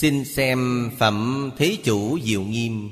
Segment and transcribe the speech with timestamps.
[0.00, 2.90] Xin xem Phẩm Thế Chủ Diệu Nghiêm.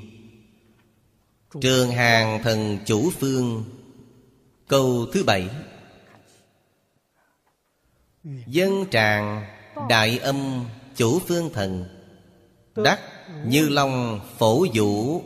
[1.61, 3.63] Trường Hàng Thần Chủ Phương.
[4.67, 5.49] Câu thứ bảy.
[8.47, 9.45] Dân tràng
[9.89, 11.85] Đại âm Chủ Phương Thần.
[12.75, 12.99] Đắc
[13.45, 15.21] Như Long Phổ Vũ.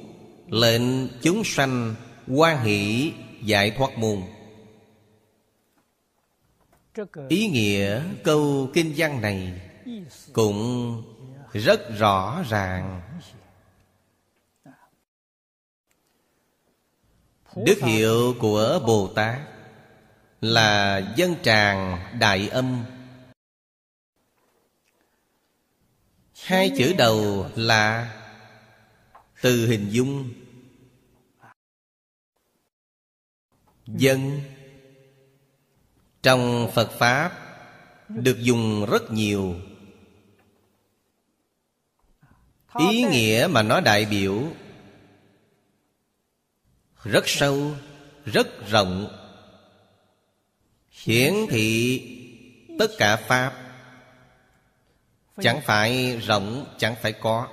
[0.49, 1.95] Lệnh chúng sanh
[2.27, 4.21] quan hỷ giải thoát môn.
[7.29, 9.61] Ý nghĩa câu kinh văn này
[10.33, 11.03] Cũng
[11.53, 13.01] rất rõ ràng.
[17.55, 19.39] Đức hiệu của Bồ Tát
[20.41, 22.85] Là dân tràng đại âm.
[26.43, 28.13] Hai chữ đầu là
[29.41, 30.33] Từ hình dung.
[33.87, 34.41] Dân.
[36.23, 37.31] Trong Phật Pháp
[38.09, 39.55] Được dùng rất nhiều.
[42.79, 44.43] Ý nghĩa mà nó đại biểu.
[47.03, 47.75] Rất sâu
[48.25, 49.07] Rất rộng.
[50.91, 52.01] Hiển thị
[52.79, 53.53] Tất cả Pháp.
[55.41, 57.47] Chẳng phải rộng Chẳng phải có.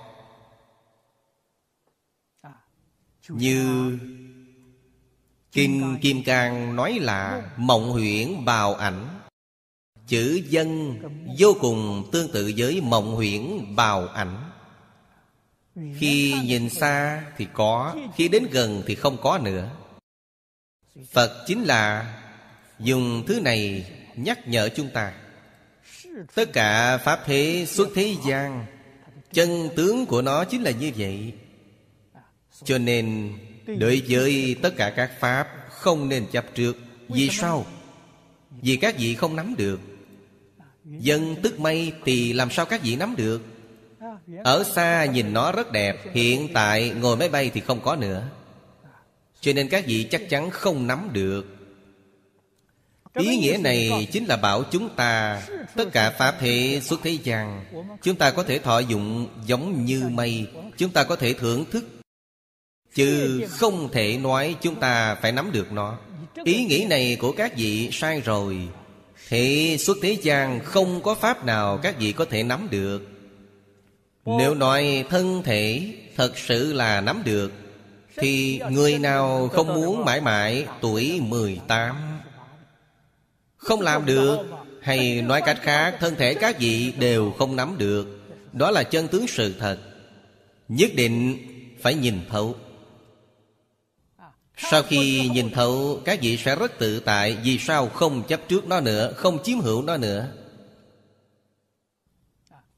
[3.28, 3.98] Như
[5.52, 9.20] Kinh Kim Cang nói là Mộng huyễn bào ảnh.
[10.06, 10.98] Chữ dân
[11.38, 14.49] vô cùng tương tự với mộng huyễn bào ảnh
[15.98, 19.70] khi nhìn xa thì có, Khi đến gần thì không có nữa.
[21.12, 22.14] Phật chính là
[22.78, 25.12] Dùng thứ này nhắc nhở chúng ta.
[26.34, 28.66] Tất cả Pháp thế xuất thế gian,
[29.32, 31.32] Chân tướng của nó chính là như vậy.
[32.64, 33.32] Cho nên,
[33.66, 36.76] Đối với tất cả các Pháp, Không nên chấp trước.
[37.08, 37.66] Vì sao?
[38.62, 39.80] Vì các vị không nắm được.
[40.84, 43.42] Dân tức mây Thì làm sao các vị nắm được?
[44.44, 48.22] Ở xa nhìn nó rất đẹp, Hiện tại ngồi máy bay thì không có nữa.
[49.40, 51.46] Cho nên các vị chắc chắn không nắm được.
[53.14, 55.42] Ý nghĩa này chính là bảo chúng ta,
[55.76, 57.64] Tất cả Pháp thể xuất thế gian,
[58.02, 61.84] Chúng ta có thể thọ dụng giống như mây, Chúng ta có thể thưởng thức,
[62.94, 65.98] Chứ không thể nói chúng ta phải nắm được nó.
[66.44, 68.58] Ý nghĩ này của các vị sai rồi.
[69.28, 73.19] Thì xuất thế gian không có pháp nào các vị có thể nắm được.
[74.38, 77.52] Nếu nói thân thể thật sự là nắm được,
[78.16, 81.96] Thì người nào không muốn mãi mãi tuổi 18
[83.56, 84.38] Không làm được,
[84.82, 88.20] Hay nói cách khác, Thân thể các vị đều không nắm được,
[88.52, 89.78] Đó là chân tướng sự thật.
[90.68, 91.38] Nhất định
[91.82, 92.54] phải nhìn thấu.
[94.56, 98.66] Sau khi nhìn thấu, Các vị sẽ rất tự tại Vì sao không chấp trước
[98.66, 100.28] nó nữa, Không chiếm hữu nó nữa?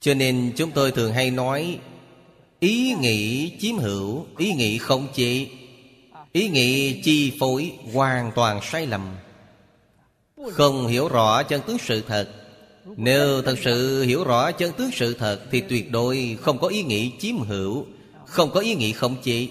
[0.02, 1.78] Cho nên chúng tôi thường hay nói,
[2.60, 5.46] Ý nghĩ chiếm hữu, Ý nghĩ không chế.
[6.32, 9.16] Ý nghĩ chi phối Hoàn toàn sai lầm.
[10.52, 12.28] Không hiểu rõ chân tướng sự thật.
[12.96, 16.82] Nếu thật sự hiểu rõ chân tướng sự thật, Thì tuyệt đối không có ý
[16.82, 17.86] nghĩ chiếm hữu,
[18.26, 19.48] Không có ý nghĩ không chế.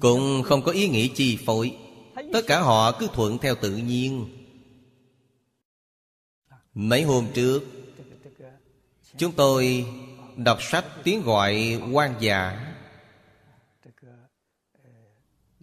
[0.00, 1.74] Cũng không có ý nghĩ chi phối.
[2.32, 4.41] Tất cả họ cứ thuận theo tự nhiên.
[6.74, 7.62] Mấy hôm trước,
[9.18, 9.86] Chúng tôi
[10.36, 12.66] đọc sách tiếng gọi quan giả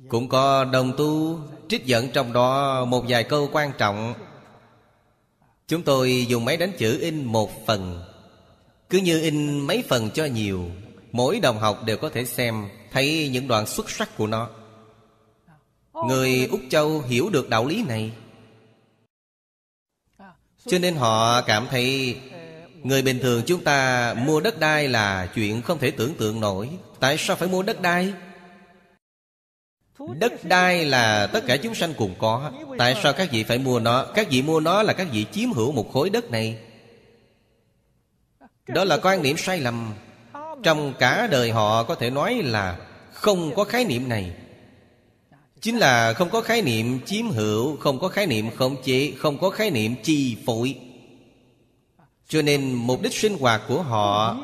[0.07, 4.13] Cũng có đồng tu trích dẫn trong đó một vài câu quan trọng.
[5.67, 8.03] Chúng tôi dùng máy đánh chữ in một phần.
[8.89, 10.65] Cứ như in mấy phần cho nhiều,
[11.12, 14.50] Mỗi đồng học đều có thể xem, Thấy những đoạn xuất sắc của nó.
[16.07, 18.12] Người Úc Châu hiểu được đạo lý này.
[20.65, 22.17] Cho nên họ cảm thấy
[22.83, 26.69] Người bình thường chúng ta mua đất đai là chuyện không thể tưởng tượng nổi.
[27.00, 28.13] Tại sao phải mua đất đai?
[30.19, 32.51] Đất đai là tất cả chúng sanh cùng có.
[32.77, 34.06] Tại sao các vị phải mua nó?
[34.15, 36.57] Các vị mua nó là các vị chiếm hữu một khối đất này.
[38.67, 39.94] Đó là quan niệm sai lầm.
[40.63, 42.77] Trong cả đời họ có thể nói là
[43.13, 44.33] không có khái niệm này
[45.61, 49.38] chính là không có khái niệm chiếm hữu, không có khái niệm khống chế, không
[49.38, 50.75] có khái niệm chi phối.
[52.27, 54.38] Cho nên mục đích sinh hoạt của họ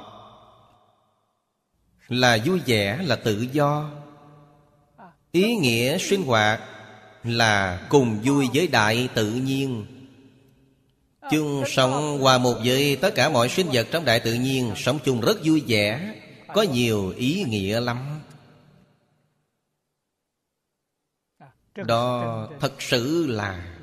[2.08, 3.92] là vui vẻ, là tự do.
[5.32, 6.62] Ý nghĩa sinh hoạt
[7.24, 9.86] là cùng vui với đại tự nhiên.
[11.32, 15.00] Chung sống hòa một với tất cả mọi sinh vật trong đại tự nhiên, Sống
[15.06, 16.16] chung rất vui vẻ,
[16.54, 18.15] Có nhiều ý nghĩa lắm.
[21.76, 23.76] Đó thật sự là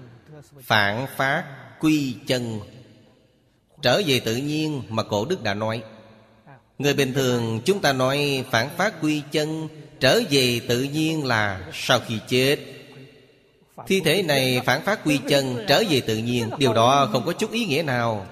[0.63, 1.45] Phản phát
[1.81, 2.61] quy chân.
[3.83, 5.83] Trở về tự nhiên mà cổ đức đã nói.
[6.79, 9.69] Người bình thường chúng ta nói phản phát quy chân
[10.01, 12.57] Trở về tự nhiên là sau khi chết.
[13.87, 17.33] Thi thể này phản phát quy chân trở về tự nhiên Điều đó không có
[17.33, 18.27] chút ý nghĩa nào.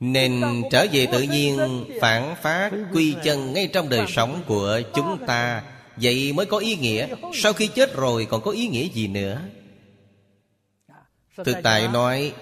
[0.00, 5.26] Nên trở về tự nhiên phản phát quy chân ngay trong đời sống của chúng
[5.26, 5.62] ta
[6.02, 7.08] Vậy mới có ý nghĩa.
[7.34, 9.40] Sau khi chết rồi còn có ý nghĩa gì nữa?
[11.44, 12.32] Thực tại nói,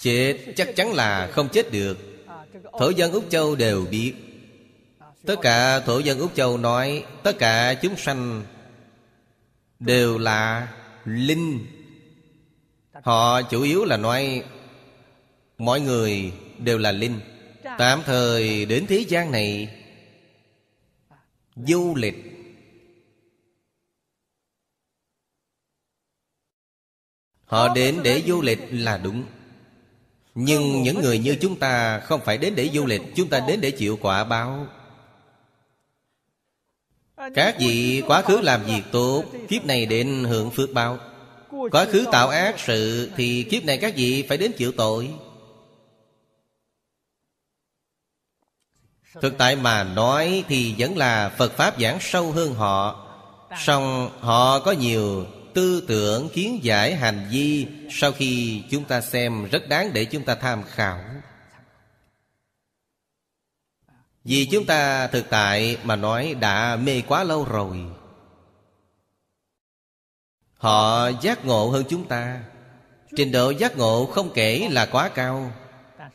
[0.00, 1.98] Chết chắc chắn là không chết được.
[2.78, 4.12] Thổ dân Úc Châu đều biết.
[5.26, 8.44] Tất cả thổ dân Úc Châu nói, Tất cả chúng sanh
[9.80, 10.68] Đều là
[11.04, 11.66] linh.
[13.02, 14.42] Họ chủ yếu là nói,
[15.58, 17.20] Mọi người đều là linh.
[17.78, 19.68] Tạm thời đến thế gian này
[21.56, 22.14] Du lịch.
[27.44, 29.24] Họ đến để du lịch là đúng.
[30.34, 33.60] Nhưng những người như chúng ta Không phải đến để du lịch, Chúng ta đến
[33.60, 34.66] để chịu quả báo.
[37.34, 40.98] Các vị quá khứ làm việc tốt, Kiếp này đến hưởng phước báo.
[41.70, 45.10] Quá khứ tạo ác sự, Thì kiếp này các vị phải đến chịu tội.
[49.20, 53.08] Thực tại mà nói Thì vẫn là Phật Pháp giảng sâu hơn họ.
[53.58, 59.48] Song họ có nhiều tư tưởng kiến giải hành vi sau khi chúng ta xem
[59.50, 61.00] rất đáng để chúng ta tham khảo.
[64.24, 67.78] Vì chúng ta thực tại mà nói đã mê quá lâu rồi.
[70.56, 72.40] Họ giác ngộ hơn chúng ta.
[73.16, 75.52] Trình độ giác ngộ không kể là quá cao.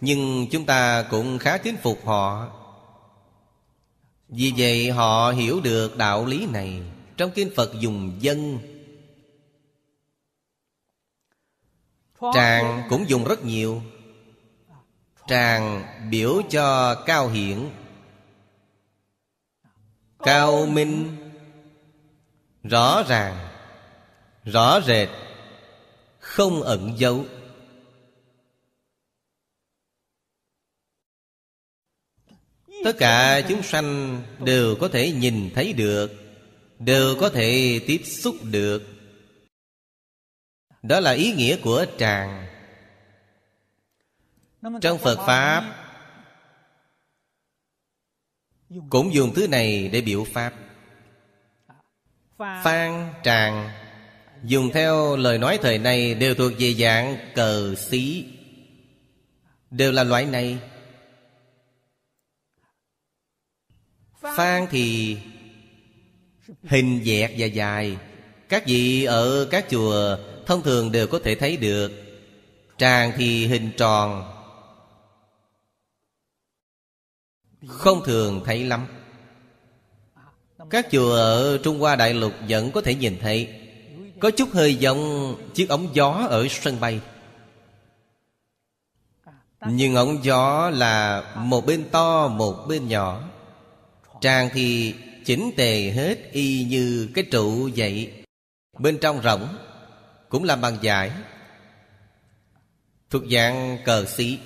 [0.01, 2.47] Nhưng chúng ta cũng khá kính phục họ
[4.29, 6.81] vì vậy họ hiểu được đạo lý này
[7.17, 8.59] trong kinh phật dùng dân.
[12.33, 13.81] Tràng cũng dùng rất nhiều.
[15.27, 17.69] Tràng biểu cho cao hiển.
[20.19, 21.15] Cao minh,
[22.63, 23.47] Rõ ràng,
[24.43, 25.09] Rõ rệt,
[26.19, 27.25] Không ẩn dấu
[32.87, 36.11] Tất cả chúng sanh đều có thể nhìn thấy được,
[36.79, 38.83] Đều có thể tiếp xúc được.
[40.83, 42.47] Đó là ý nghĩa của tràng.
[44.81, 45.75] Trong Phật Pháp,
[48.89, 50.53] Cũng dùng thứ này để biểu Pháp.
[52.37, 53.69] Phan tràng
[54.43, 58.25] Dùng theo lời nói thời này Đều thuộc về dạng cờ xí.
[59.71, 60.59] Đều là loại này.
[64.35, 65.17] Phan thì
[66.63, 67.97] Hình dẹt và dài.
[68.49, 71.91] Các vị ở các chùa Thông thường đều có thể thấy được.
[72.77, 74.33] Tràng thì hình tròn.
[77.67, 78.87] Không thường thấy lắm.
[80.69, 83.49] Các chùa ở Trung Hoa Đại Lục vẫn có thể nhìn thấy.
[84.19, 86.99] Có chút hơi giống chiếc ống gió ở sân bay.
[89.69, 93.23] Nhưng ống gió là một bên to, một bên nhỏ.
[94.21, 94.95] Tràng thì
[95.25, 98.23] chỉnh tề hết y như cái trụ vậy.
[98.79, 99.57] Bên trong rỗng,
[100.29, 101.11] cũng làm bằng giải
[103.09, 104.39] thuộc dạng cờ sĩ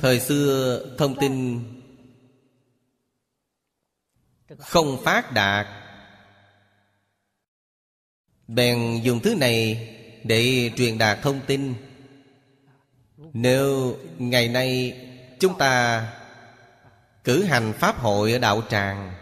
[0.00, 1.64] thời xưa thông tin
[4.58, 5.66] không phát đạt.
[8.48, 9.88] Bèn dùng thứ này
[10.24, 11.74] để truyền đạt thông tin.
[13.16, 15.00] Nếu ngày nay
[15.40, 16.04] chúng ta
[17.24, 19.12] cử hành pháp hội ở đạo tràng.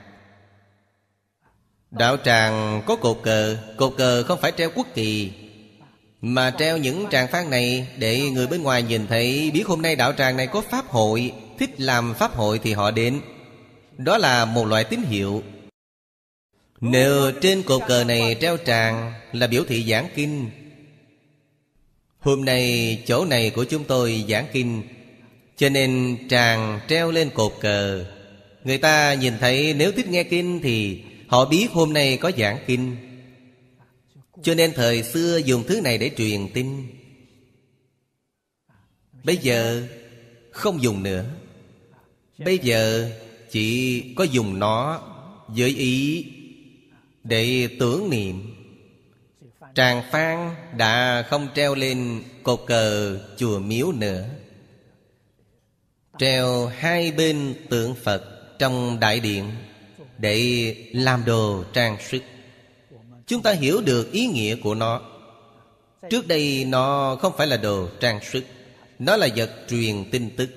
[1.91, 5.33] Đạo tràng có cột cờ Cột cờ không phải treo quốc kỳ,
[6.21, 9.97] Mà treo những tràng phan này Để người bên ngoài nhìn thấy, Biết hôm nay
[9.97, 13.21] đạo tràng này có pháp hội, Thích làm pháp hội thì họ đến.
[13.99, 15.43] Đó là một loại tín hiệu.
[16.81, 20.51] Nếu trên cột cờ này treo tràng Là biểu thị giảng kinh.
[22.19, 24.83] Hôm nay, chỗ này của chúng tôi giảng kinh
[25.57, 28.05] cho nên tràng treo lên cột cờ.
[28.65, 32.59] Người ta nhìn thấy nếu thích nghe kinh thì Họ biết hôm nay có giảng
[32.67, 32.97] kinh.
[34.43, 36.87] Cho nên thời xưa dùng thứ này để truyền tin.
[39.25, 39.83] Bây giờ
[40.51, 41.25] không dùng nữa.
[42.39, 43.11] Bây giờ
[43.51, 45.03] chỉ có dùng nó
[45.49, 46.27] với ý
[47.25, 48.55] để tưởng niệm.
[49.75, 54.29] Tràng Phan đã không treo lên cột cờ chùa miếu nữa.
[56.19, 58.23] Treo hai bên tượng Phật
[58.59, 59.53] trong đại điện
[60.19, 62.23] Để làm đồ trang sức.
[63.27, 65.03] Chúng ta hiểu được ý nghĩa của nó.
[66.11, 68.45] Trước đây nó không phải là đồ trang sức,
[68.99, 70.51] Nó là vật truyền tin tức.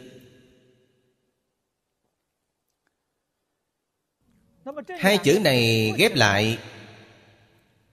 [4.99, 6.57] Hai chữ này ghép lại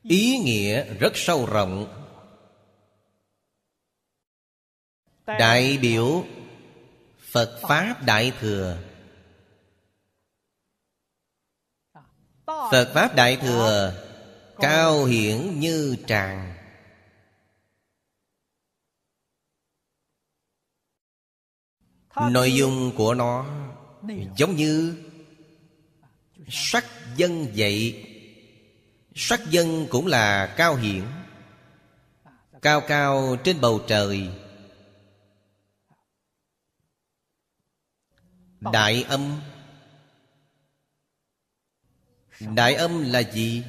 [0.03, 2.03] Ý nghĩa rất sâu rộng.
[5.27, 6.25] Đại biểu
[7.37, 8.78] Phật Pháp Đại Thừa.
[12.47, 13.95] Phật Pháp Đại Thừa
[14.57, 16.55] Cao hiển như tràng.
[22.31, 23.47] Nội dung của nó
[24.37, 25.05] Giống như
[26.49, 26.85] Sắc
[27.16, 28.05] dân vậy.
[29.14, 31.05] Sắc dân cũng là cao hiển,
[32.62, 34.28] Cao cao trên bầu trời.
[38.61, 39.41] Đại âm.
[42.41, 43.65] Đại âm là gì?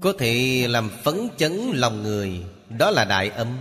[0.00, 2.44] Có thể làm phấn chấn lòng người
[2.78, 3.58] Đó là đại âm.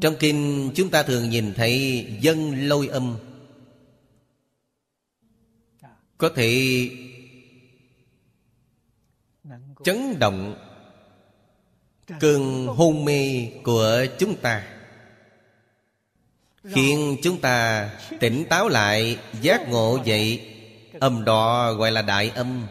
[0.00, 3.18] Trong kinh chúng ta thường nhìn thấy dân lôi âm.
[6.18, 6.90] Có thể
[9.84, 10.65] chấn động
[12.20, 14.72] cơn hôn mê của chúng ta.
[16.64, 20.52] Khiến chúng ta tỉnh táo lại giác ngộ dậy
[21.00, 22.66] âm đó gọi là đại âm.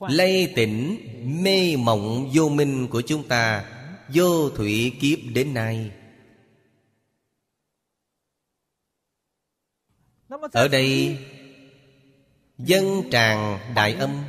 [0.00, 0.98] Lây tỉnh
[1.42, 3.64] mê mộng vô minh của chúng ta
[4.14, 5.90] vô thủy kiếp đến nay.
[10.52, 11.18] Ở đây
[12.58, 14.24] dân tràng đại âm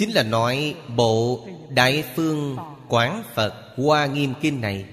[0.00, 2.56] Chính là nói, bộ Đại Phương
[2.88, 4.84] Quán Phật Hoa Nghiêm Kinh này.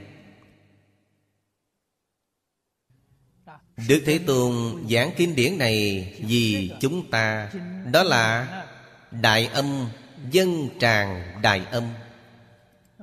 [3.87, 7.51] Đức Thế Tôn giảng kinh điển này Vì chúng ta,
[7.91, 8.47] Đó là
[9.11, 9.89] Đại âm
[10.31, 11.83] Dân tràng đại âm.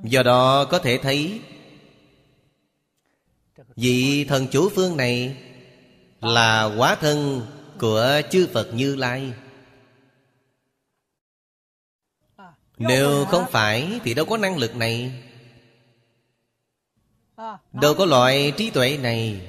[0.03, 1.39] Do đó có thể thấy,
[3.75, 5.37] Vị thần chủ phương này
[6.21, 7.47] Là quá thân
[7.79, 9.33] của chư Phật Như Lai.
[12.77, 15.11] Nếu không phải, thì đâu có năng lực này.
[17.73, 19.41] Đâu có loại trí tuệ này.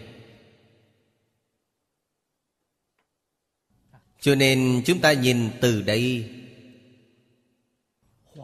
[4.20, 6.30] Cho nên chúng ta nhìn từ đây.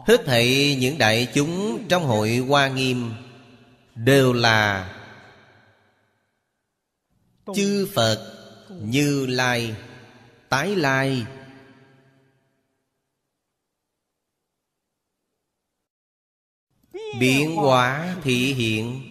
[0.07, 3.11] Hết thảy những đại chúng trong hội Hoa Nghiêm
[3.95, 4.89] Đều là
[7.55, 8.33] Chư Phật
[8.69, 9.75] Như Lai,
[10.49, 11.25] Tái Lai
[17.19, 19.09] Biến hóa thị hiện,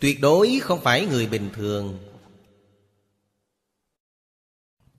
[0.00, 1.98] Tuyệt đối không phải người bình thường.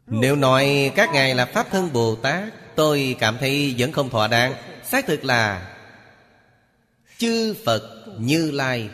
[0.08, 4.28] Nếu nói các ngài là Pháp Thân Bồ Tát, Tôi cảm thấy vẫn không thỏa
[4.28, 4.54] đáng.
[4.84, 5.76] Xác thực là
[7.18, 8.90] Chư Phật Như Lai.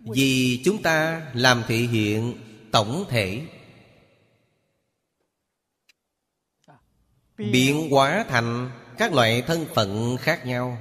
[0.00, 2.34] Vì chúng ta làm thị hiện
[2.70, 3.40] tổng thể.
[7.38, 10.78] Biến hóa thành các loại thân phận khác nhau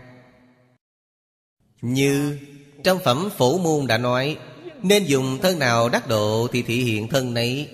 [1.82, 2.40] như
[2.84, 4.38] trong phẩm phổ môn đã nói,
[4.84, 7.70] Nên dùng thân nào đắc độ thì thị hiện thân nấy.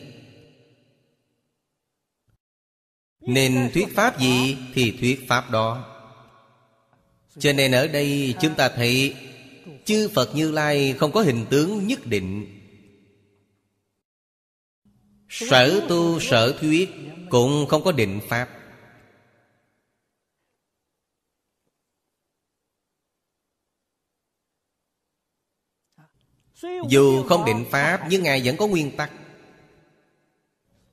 [3.22, 5.94] Nên thuyết pháp gì thì thuyết pháp đó.
[7.40, 9.16] Cho nên ở đây chúng ta thấy,
[9.86, 12.54] Chư Phật Như Lai không có hình tướng nhất định.
[15.30, 16.90] Sở tu sở thuyết
[17.30, 18.57] Cũng không có định pháp.
[26.90, 29.12] Dù không định Pháp, Nhưng Ngài vẫn có nguyên tắc.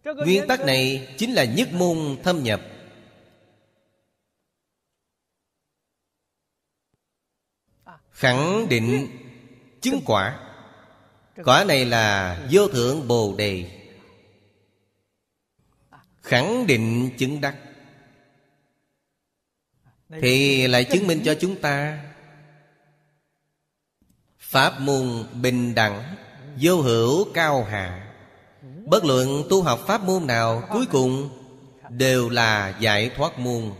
[0.04, 2.62] Nguyên tắc này chính là nhất môn thâm nhập.
[8.10, 9.08] Khẳng định
[9.80, 10.40] chứng quả.
[11.44, 13.80] Quả này là vô thượng Bồ Đề.
[16.22, 17.56] Khẳng định chứng đắc.
[20.20, 22.04] Thì lại chứng minh cho chúng ta
[24.54, 26.16] Pháp môn bình đẳng,
[26.60, 28.14] Vô hữu cao hạ.
[28.86, 31.30] Bất luận tu học pháp môn nào, Cuối cùng
[31.88, 33.72] đều là giải thoát môn.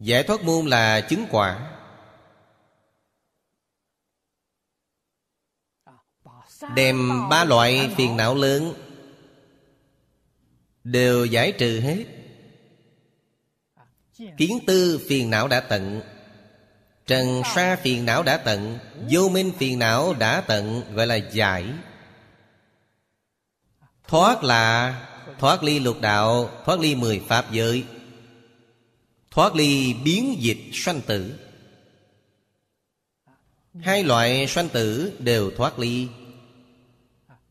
[0.00, 1.78] Giải thoát môn là chứng quả.
[6.74, 8.74] Đem ba loại phiền não lớn
[10.84, 12.04] Đều giải trừ hết.
[14.36, 16.00] Kiến tư phiền não đã tận
[17.06, 18.78] Trần sa phiền não đã tận,
[19.10, 21.66] Vô minh phiền não đã tận, Gọi là giải.
[24.08, 24.94] Thoát là,
[25.38, 27.84] Thoát ly lục đạo, Thoát ly mười pháp giới.
[29.30, 31.38] Thoát ly biến dịch sanh tử.
[33.80, 36.08] Hai loại sanh tử đều thoát ly.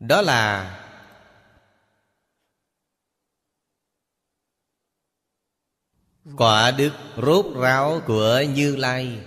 [0.00, 0.78] Đó là
[6.36, 9.18] Quả đức rốt ráo của Như Lai.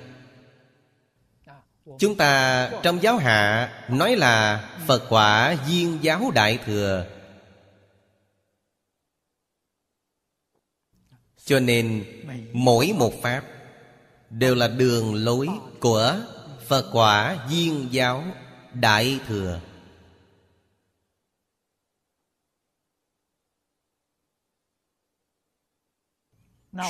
[1.86, 7.06] Chúng ta trong giáo hạ Nói là Phật quả duyên giáo đại thừa.
[11.38, 12.06] Cho nên
[12.54, 13.44] mỗi một pháp
[14.30, 15.48] Đều là đường lối
[15.80, 16.20] của
[16.68, 18.24] Phật quả duyên giáo
[18.74, 19.62] đại thừa.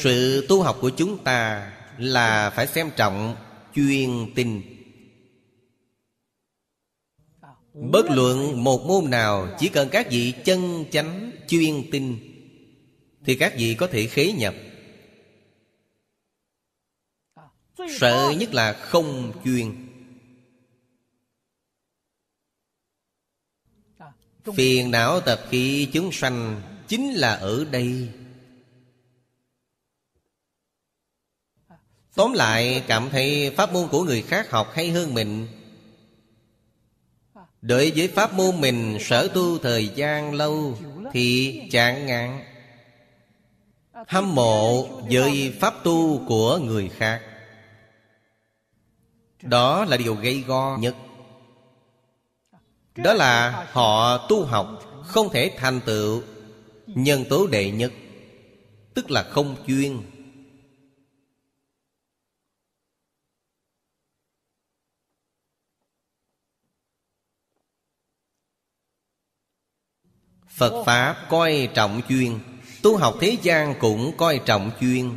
[0.04, 3.36] Sự tu học của chúng ta Là phải xem trọng
[3.74, 4.75] chuyên tình
[7.76, 12.20] Bất luận một môn nào, Chỉ cần các vị chân chánh, chuyên tin,
[13.26, 14.56] Thì các vị có thể khế nhập.
[18.00, 19.76] Sợ nhất là không chuyên.
[24.56, 28.10] Phiền não tập khí chúng sanh Chính là ở đây.
[32.16, 35.48] Tóm lại, cảm thấy pháp môn của người khác học hay hơn mình
[37.68, 40.78] Đối với pháp môn mình sở tu thời gian lâu
[41.12, 42.44] Thì chán ngán.
[44.08, 47.22] Hâm mộ với pháp tu của người khác.
[49.42, 50.96] Đó là điều gây go nhất.
[52.96, 54.68] Đó là họ tu học
[55.06, 56.22] Không thể thành tựu,
[56.88, 57.92] Nhân tố đệ nhất,
[58.94, 60.02] Tức là không chuyên.
[70.56, 72.40] Phật Pháp coi trọng chuyên,
[72.84, 75.12] Tu học thế gian cũng coi trọng chuyên.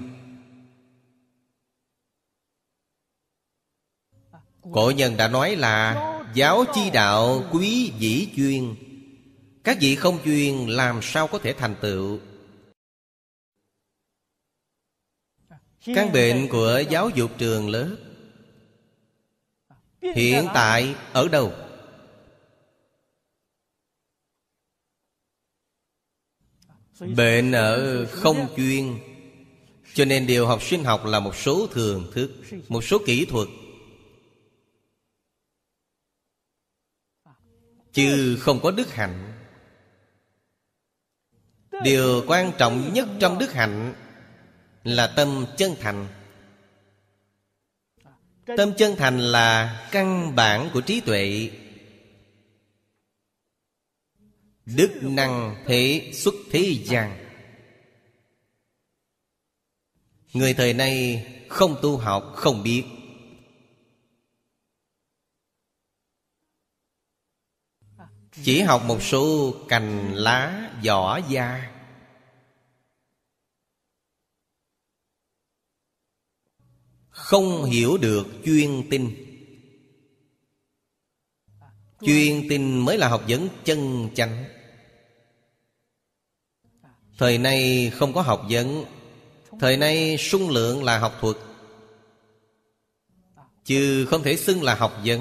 [4.72, 8.74] Cổ nhân đã nói là, Giáo chi đạo quý dĩ chuyên.
[9.64, 12.18] Các vị không chuyên, làm sao có thể thành tựu?
[15.85, 17.96] Căn bệnh của giáo dục trường lớp
[20.01, 21.53] Hiện tại ở đâu?
[27.00, 28.98] Bệnh ở không chuyên.
[29.94, 32.30] Cho nên điều học sinh học là một số thường thức,
[32.68, 33.48] Một số kỹ thuật.
[37.92, 39.32] Chứ không có đức hạnh.
[41.84, 43.94] Điều quan trọng nhất trong đức hạnh
[44.84, 46.06] Là tâm chân thành.
[48.56, 51.50] Tâm chân thành là căn bản của trí tuệ.
[54.76, 57.24] Đức năng thế xuất thế gian.
[60.33, 62.85] Người thời nay không tu học, không biết.
[68.44, 71.74] Chỉ học một số cành lá vỏ da.
[77.09, 79.24] Không hiểu được chuyên tinh
[82.00, 84.57] Chuyên tinh mới là học vấn chân chánh.
[87.18, 88.85] Thời nay không có học vấn.
[89.61, 91.37] Thời nay sung lượng là học thuật.
[93.64, 95.20] Chứ không thể xưng là học vấn.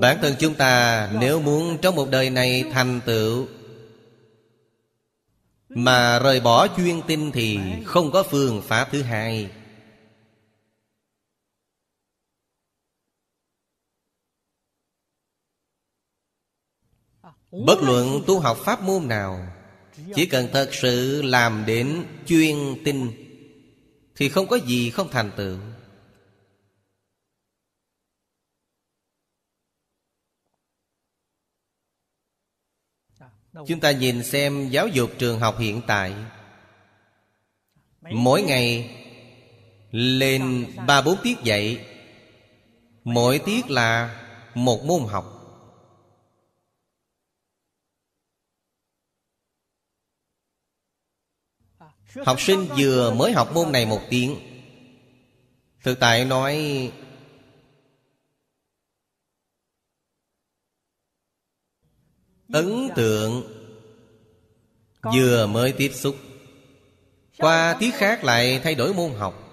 [0.00, 3.46] Bản thân chúng ta nếu muốn trong một đời này thành tựu,
[5.68, 9.50] Mà rời bỏ chuyên tinh thì không có phương pháp thứ hai.
[17.52, 19.46] Bất luận tu học pháp môn nào,
[20.14, 23.12] Chỉ cần thật sự làm đến chuyên tinh,
[24.16, 25.58] Thì không có gì không thành tựu.
[33.66, 36.14] Chúng ta nhìn xem giáo dục trường học hiện tại.
[38.00, 38.98] Mỗi ngày
[39.90, 41.86] lên ba bốn tiết dạy,
[43.04, 44.20] Mỗi tiết là
[44.54, 45.31] một môn học.
[52.16, 54.36] Học sinh vừa mới học môn này một tiếng.
[55.82, 56.92] Thực tại nói,
[62.52, 63.42] Ấn tượng
[65.02, 66.16] Vừa mới tiếp xúc.
[67.38, 69.48] Qua tiết khác lại thay đổi môn học.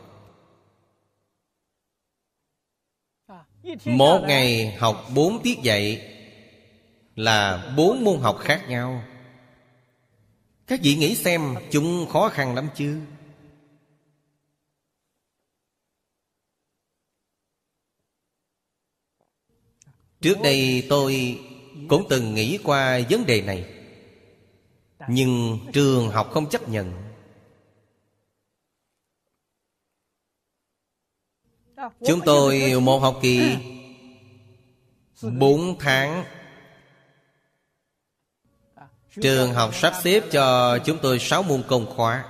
[3.85, 6.15] Một ngày học bốn tiết dạy
[7.15, 9.03] Là bốn môn học khác nhau.
[10.69, 13.01] Các vị nghĩ xem, Chúng khó khăn lắm chứ?
[20.21, 21.39] Trước đây tôi
[21.89, 23.73] cũng từng nghĩ qua vấn đề này,
[25.07, 26.93] Nhưng trường học không chấp nhận.
[32.07, 33.57] Chúng tôi một học kỳ
[35.39, 36.38] bốn tháng
[39.11, 42.25] Trường học sắp xếp cho chúng tôi sáu môn công khóa.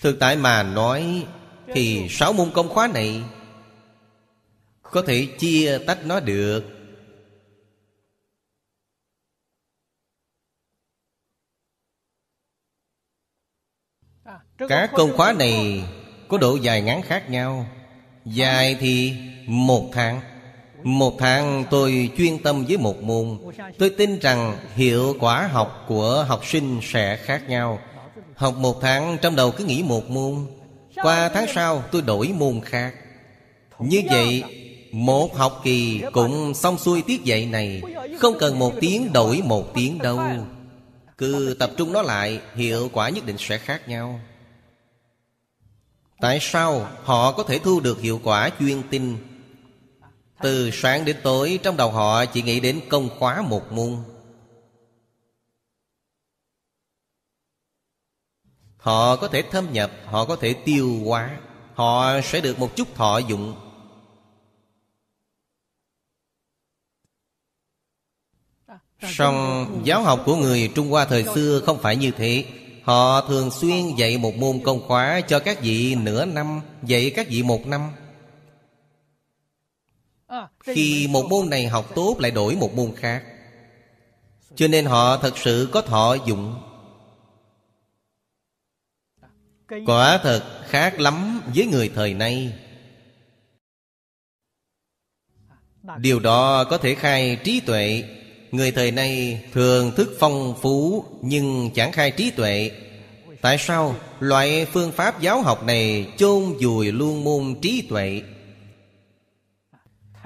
[0.00, 1.26] Thực tại mà nói
[1.66, 3.22] Thì sáu môn công khóa này
[4.82, 6.64] Có thể chia tách nó được.
[14.68, 15.84] Các công khóa này
[16.28, 17.66] Có độ dài ngắn khác nhau.
[18.24, 20.20] Dài thì một tháng.
[20.82, 23.38] Một tháng tôi chuyên tâm với một môn.
[23.78, 27.78] Tôi tin rằng hiệu quả học của học sinh sẽ khác nhau.
[28.34, 30.46] Học một tháng trong đầu cứ nghĩ một môn.
[31.02, 32.94] Qua tháng sau tôi đổi môn khác.
[33.78, 34.42] Như vậy,
[34.94, 37.82] Một học kỳ cũng xong xuôi tiết dạy này.
[38.18, 40.20] Không cần một tiếng đổi một tiếng đâu.
[41.18, 44.20] Cứ tập trung nó lại, Hiệu quả nhất định sẽ khác nhau.
[46.20, 49.16] Tại sao họ có thể thu được hiệu quả chuyên tinh
[50.40, 53.96] từ sáng đến tối, Trong đầu họ chỉ nghĩ đến công khóa một môn.
[58.76, 61.38] Họ có thể thâm nhập, Họ có thể tiêu hóa,
[61.74, 63.54] Họ sẽ được một chút thọ dụng.
[69.02, 72.44] Song giáo học của người Trung Hoa thời xưa không phải như thế.
[72.82, 77.28] Họ thường xuyên dạy một môn công khóa cho các vị nửa năm, Dạy các
[77.28, 77.90] vị một năm.
[80.60, 83.24] Khi một môn này học tốt lại đổi một môn khác.
[84.54, 86.54] Cho nên họ thật sự có thọ dụng.
[89.86, 92.52] Quả thật khác lắm với người thời nay.
[95.98, 98.04] Điều đó có thể khai trí tuệ.
[98.50, 102.70] Người thời nay thường thức phong phú Nhưng chẳng khai trí tuệ.
[103.40, 108.22] Tại sao loại phương pháp giáo học này chôn vùi luôn môn trí tuệ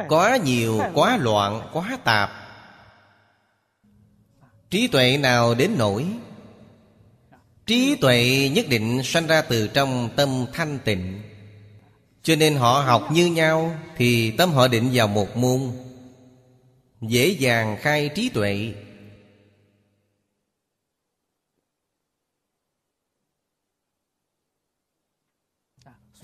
[0.08, 2.30] Quá nhiều, quá loạn, quá tạp.
[4.70, 6.06] Trí tuệ nào đến nổi
[7.66, 11.22] Trí tuệ nhất định sanh ra từ trong tâm thanh tịnh.
[12.22, 15.60] Cho nên họ học như nhau Thì tâm họ định vào một môn.
[17.00, 18.72] Dễ dàng khai trí tuệ.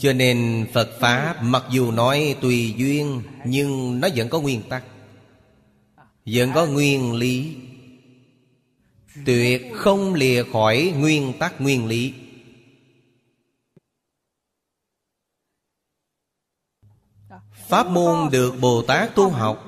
[0.04, 4.84] Cho nên Phật Pháp mặc dù nói tùy duyên, Nhưng nó vẫn có nguyên tắc,
[6.26, 7.56] Vẫn có nguyên lý.
[9.26, 12.14] Tuyệt không lìa khỏi nguyên tắc, nguyên lý.
[17.68, 19.64] Pháp môn được Bồ Tát tu học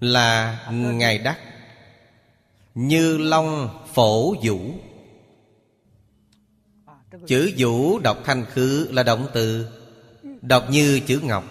[0.00, 1.38] Là Ngài Đắc,
[2.74, 4.74] Như Long Phổ Vũ.
[7.26, 9.68] Chữ Vũ đọc thanh khứ là động từ.
[10.42, 11.44] Đọc như chữ Ngọc.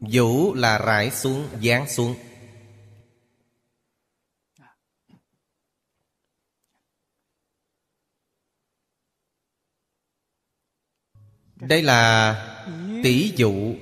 [0.00, 2.14] Vũ là rải xuống, dán xuống.
[11.56, 12.34] Đây là
[13.02, 13.74] tỷ dụ.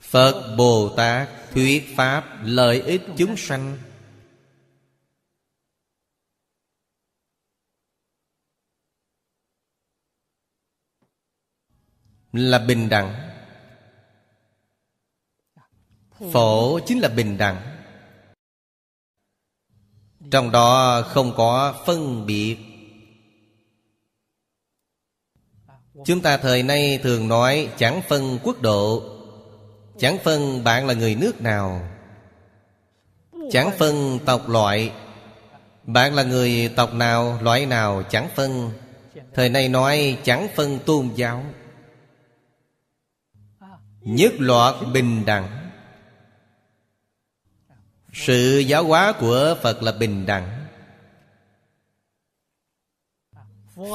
[0.00, 3.78] Phật Bồ Tát thuyết Pháp lợi ích chúng sanh.
[12.34, 13.30] Là bình đẳng.
[16.32, 17.62] Phổ chính là bình đẳng.
[20.30, 22.56] Trong đó không có phân biệt.
[26.04, 29.02] Chúng ta thời nay thường nói chẳng phân quốc độ
[29.98, 31.88] Chẳng phân bạn là người nước nào.
[33.50, 34.92] Chẳng phân tộc loại
[35.82, 38.70] Bạn là người tộc nào, loại nào chẳng phân.
[39.34, 41.44] Thời nay nói chẳng phân tôn giáo.
[44.04, 45.70] Nhất loạt bình đẳng.
[48.12, 50.66] Sự giáo hóa của Phật là bình đẳng.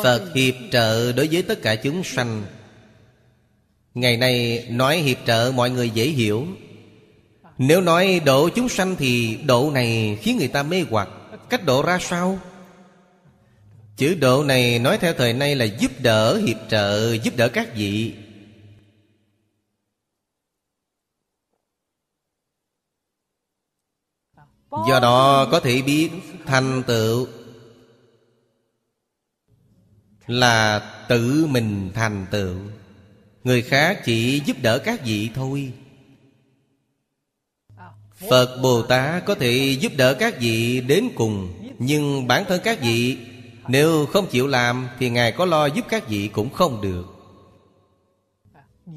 [0.04, 2.44] Phật hiệp trợ đối với tất cả chúng sanh.
[3.94, 6.48] Ngày nay nói hiệp trợ mọi người dễ hiểu.
[7.58, 11.10] Nếu nói độ chúng sanh thì độ này khiến người ta mê hoặc.
[11.50, 12.40] Cách độ ra sao?
[13.98, 17.76] Chữ độ này nói theo thời nay là giúp đỡ, hiệp trợ, giúp đỡ các
[17.76, 18.14] vị.
[24.72, 26.10] Do đó có thể biết
[26.46, 27.28] thành tựu
[30.28, 30.80] Là
[31.10, 32.56] tự mình thành tựu.
[33.44, 35.72] Người khác chỉ giúp đỡ các vị thôi.
[38.30, 42.82] Phật Bồ Tát có thể giúp đỡ các vị đến cùng, Nhưng bản thân các
[42.82, 43.18] vị
[43.68, 47.06] Nếu không chịu làm Thì Ngài có lo giúp các vị cũng không được.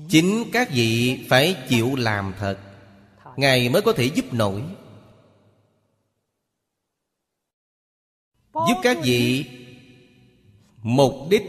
[0.09, 2.59] Chính các vị phải chịu làm thật,
[3.37, 4.63] Ngài mới có thể giúp nổi.
[8.55, 9.47] Giúp các vị
[10.83, 11.43] Mục đích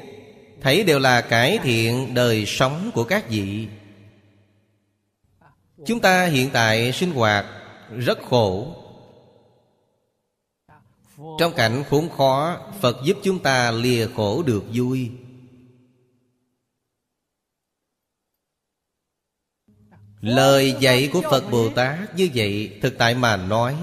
[0.64, 3.68] Thấy đều là cải thiện đời sống của các vị.
[5.86, 7.46] Chúng ta hiện tại sinh hoạt
[7.98, 8.76] rất khổ.
[11.40, 15.12] Trong cảnh khốn khó Phật giúp chúng ta lìa khổ được vui.
[20.22, 23.76] Lời dạy của Phật Bồ Tát như vậy Thực tại mà nói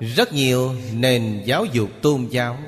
[0.00, 2.58] rất nhiều nền giáo dục tôn giáo.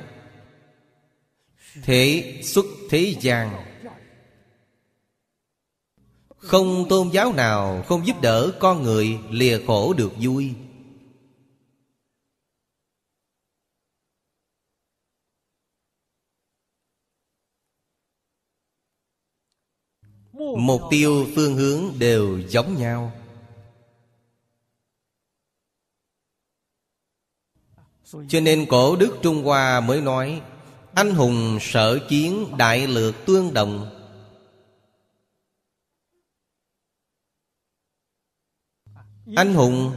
[1.83, 3.65] Thế xuất thế gian.
[6.37, 10.53] Không tôn giáo nào không giúp đỡ con người lìa khổ được vui.
[20.57, 23.20] Mục tiêu phương hướng đều giống nhau.
[28.11, 30.41] Cho nên cổ đức Trung Hoa mới nói,
[30.93, 33.89] anh hùng sở chiến đại lược tương đồng.
[39.35, 39.91] Anh hùng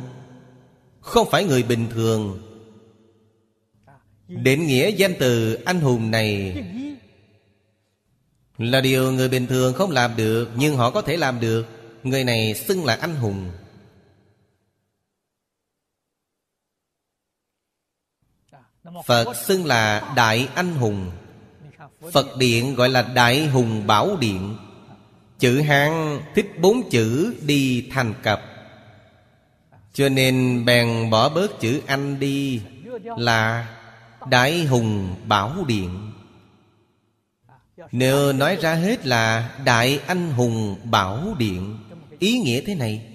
[1.00, 2.40] không phải người bình thường.
[4.28, 6.56] Định nghĩa danh từ anh hùng này
[8.58, 11.66] Là điều người bình thường không làm được, Nhưng họ có thể làm được.
[12.02, 13.50] Người này xưng là anh hùng.
[19.06, 21.10] Phật xưng là Đại Anh Hùng.
[22.12, 24.56] Phật Điện gọi là Đại Hùng Bảo Điện.
[25.38, 28.40] Chữ Hán thích bốn chữ đi thành cặp
[29.92, 32.62] Cho nên bèn bỏ bớt chữ Anh đi
[33.16, 33.68] Là
[34.30, 36.12] Đại Hùng Bảo Điện.
[37.92, 41.78] Nếu nói ra hết là Đại Anh Hùng Bảo Điện,
[42.18, 43.13] Ý nghĩa thế này.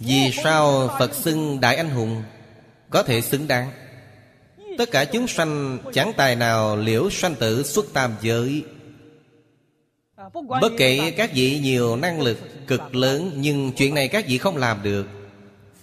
[0.00, 2.22] Vì sao Phật xưng Đại Anh Hùng?
[2.90, 3.72] Có thể xứng đáng.
[4.78, 8.64] Tất cả chúng sanh, chẳng tài nào liễu sanh tử xuất tam giới.
[10.60, 14.56] Bất kể các vị nhiều năng lực cực lớn, Nhưng chuyện này các vị không
[14.56, 15.06] làm được.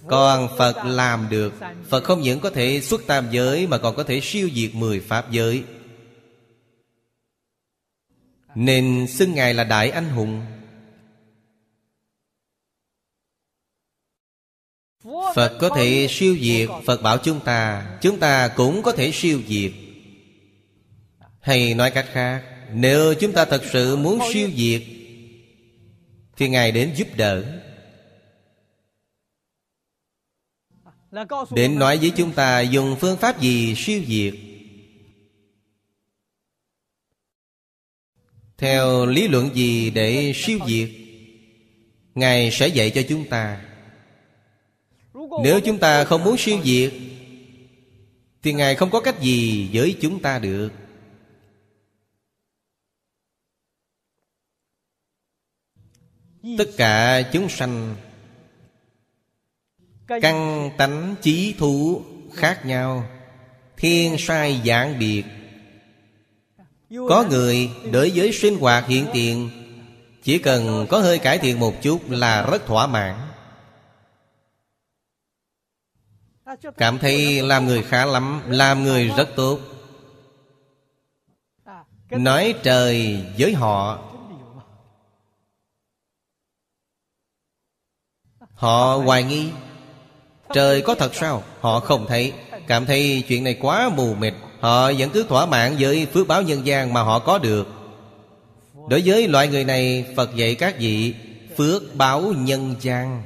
[0.08, 1.54] Còn Phật làm được.
[1.90, 5.00] Phật không những có thể xuất tam giới, Mà còn có thể siêu diệt mười
[5.00, 5.64] pháp giới.
[8.56, 10.42] Nên xưng Ngài là Đại Anh Hùng.
[15.36, 19.42] Phật có thể siêu diệt Phật bảo chúng ta Chúng ta cũng có thể siêu
[19.48, 19.72] diệt.
[21.40, 22.44] Hay nói cách khác
[22.74, 24.82] Nếu chúng ta thật sự muốn siêu diệt
[26.38, 27.44] Thì Ngài đến giúp đỡ.
[31.52, 34.34] Đến nói với chúng ta dùng phương pháp gì siêu diệt.
[38.58, 40.90] Theo lý luận gì để siêu diệt
[42.16, 43.62] Ngài sẽ dạy cho chúng ta
[45.44, 46.94] nếu chúng ta không muốn siêu diệt
[48.44, 50.70] Thì Ngài không có cách gì với chúng ta được.
[56.58, 57.96] Tất cả chúng sanh
[60.08, 62.02] Căn tánh chí thú
[62.34, 63.10] khác nhau
[63.78, 65.24] Thiên sai dạng biệt.
[66.90, 69.50] Có người đối với sinh hoạt hiện tiền
[70.24, 73.27] Chỉ cần có hơi cải thiện một chút là rất thỏa mãn
[76.78, 79.60] Cảm thấy làm người khá lắm, Làm người rất tốt.
[82.10, 84.00] Nói trời với họ.
[88.54, 89.50] Họ hoài nghi.
[90.54, 91.44] Trời có thật sao?
[91.60, 92.34] Họ không thấy.
[92.68, 94.34] Cảm thấy chuyện này quá mù mịt.
[94.60, 97.68] Họ vẫn cứ thỏa mãn với phước báo nhân gian mà họ có được.
[98.90, 101.16] Đối với loại người này, Phật dạy các vị,
[101.58, 103.24] Phước báo nhân gian.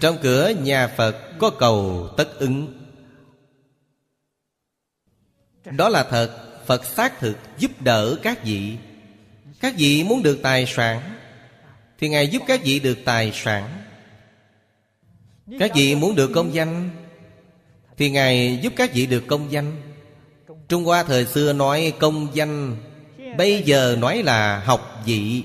[0.00, 2.84] Trong cửa nhà Phật có cầu tất ứng.
[5.64, 6.30] Đó là thật,
[6.66, 8.76] Phật xác thực giúp đỡ các vị.
[9.60, 11.00] Các vị muốn được tài sản,
[11.98, 13.70] Thì Ngài giúp các vị được tài sản.
[15.58, 16.90] Các vị muốn được công danh,
[17.96, 19.76] Thì Ngài giúp các vị được công danh.
[20.68, 22.76] Trung Hoa thời xưa nói công danh,
[23.36, 25.44] Bây giờ nói là học vị.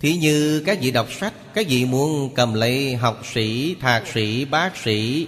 [0.00, 4.44] Thí như các vị đọc sách Các vị muốn cầm lấy học sĩ, thạc sĩ,
[4.44, 5.26] bác sĩ.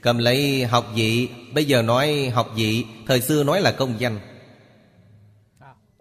[0.00, 4.20] Cầm lấy học vị Bây giờ nói học vị Thời xưa nói là công danh.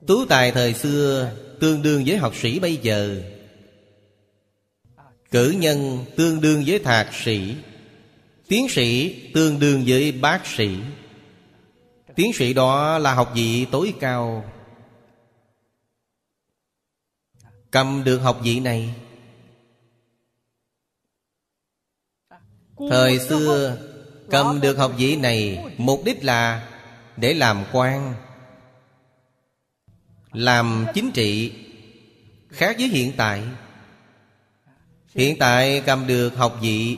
[0.07, 3.21] Tú tài thời xưa Tương đương với học sĩ bây giờ.
[5.31, 7.55] Cử nhân tương đương với thạc sĩ.
[8.47, 10.69] Tiến sĩ tương đương với bác sĩ.
[12.15, 14.45] Tiến sĩ đó là học vị tối cao.
[17.73, 18.95] Cầm được học vị này.
[22.89, 23.77] Thời xưa
[24.29, 26.69] Cầm được học vị này Mục đích là
[27.17, 28.13] Để làm quan
[30.31, 31.51] Làm chính trị
[32.49, 33.43] Khác với hiện tại.
[35.15, 36.97] Hiện tại cầm được học vị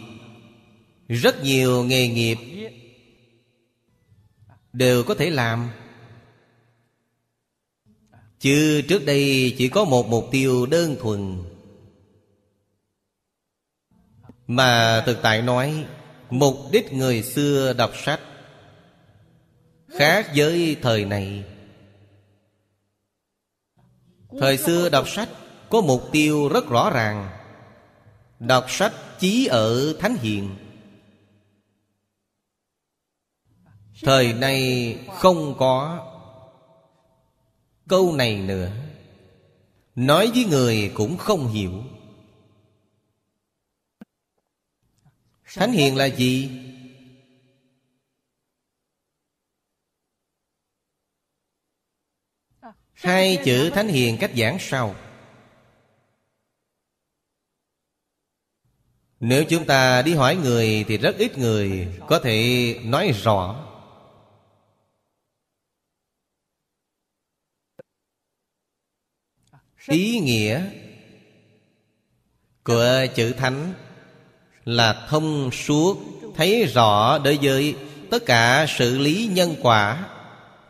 [1.08, 2.38] Rất nhiều nghề nghiệp
[4.74, 5.70] Đều có thể làm
[8.46, 11.44] Chứ trước đây chỉ có một mục tiêu đơn thuần.
[14.48, 15.86] Mà thực tại nói,
[16.30, 18.20] Mục đích người xưa đọc sách
[19.88, 21.44] Khác với thời này.
[24.40, 25.30] Thời xưa đọc sách
[25.70, 27.30] Có mục tiêu rất rõ ràng.
[28.40, 30.56] Đọc sách chí ở Thánh Hiền.
[34.02, 36.12] Thời nay không có.
[37.88, 38.72] Câu này nữa.
[39.96, 41.84] Nói với người cũng không hiểu.
[45.56, 46.50] Thánh hiền là gì?
[52.94, 54.96] Hai chữ thánh hiền cách giảng sau
[59.20, 63.65] Nếu chúng ta đi hỏi người Thì rất ít người có thể nói rõ.
[69.90, 70.62] Ý nghĩa.
[72.64, 73.74] Của chữ thánh
[74.66, 75.98] là thông suốt,
[76.36, 77.76] thấy rõ đối với
[78.12, 80.08] tất cả sự lý nhân quả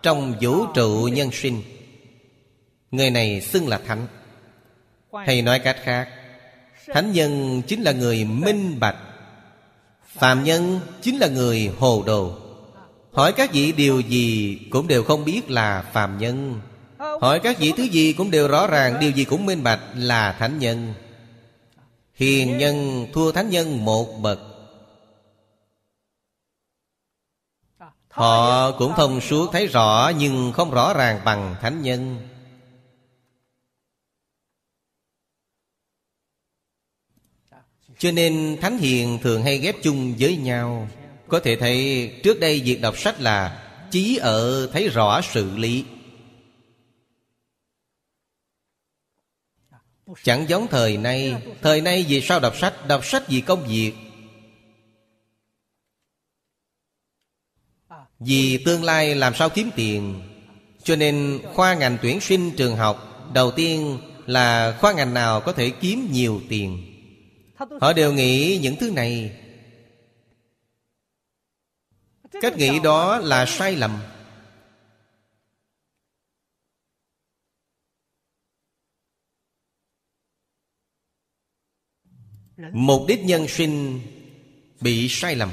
[0.02, 1.62] trong vũ trụ nhân sinh.
[2.92, 4.08] Người này xưng là thánh.
[5.26, 6.10] Hay nói cách khác,
[6.88, 8.98] thánh nhân chính là người minh bạch,
[10.08, 12.40] phàm nhân chính là người hồ đồ.
[13.12, 16.62] Hỏi các vị điều gì cũng đều không biết là phàm nhân
[17.22, 20.36] hỏi các vị thứ gì cũng đều rõ ràng, điều gì cũng minh bạch là
[20.40, 20.94] thánh nhân.
[22.14, 24.40] Hiền nhân thua thánh nhân một bậc.
[28.10, 32.28] Họ cũng thông suốt thấy rõ Nhưng không rõ ràng bằng thánh nhân.
[37.98, 40.88] Cho nên Thánh Hiền thường hay ghép chung với nhau.
[41.28, 45.86] Có thể thấy trước đây việc đọc sách là Chí ở thấy rõ sự lý.
[50.24, 51.36] Chẳng giống thời nay.
[51.62, 52.88] Thời nay vì sao đọc sách?
[52.88, 53.94] Đọc sách vì công việc.
[58.20, 60.22] Vì tương lai làm sao kiếm tiền.
[60.84, 65.54] Cho nên khoa ngành tuyển sinh trường học Đầu tiên là khoa ngành nào có
[65.54, 66.92] thể kiếm nhiều tiền.
[67.82, 69.32] Họ đều nghĩ những thứ này.
[72.42, 73.98] Cách nghĩ đó là sai lầm.
[82.58, 84.00] Mục đích nhân sinh
[84.82, 85.50] bị sai lầm.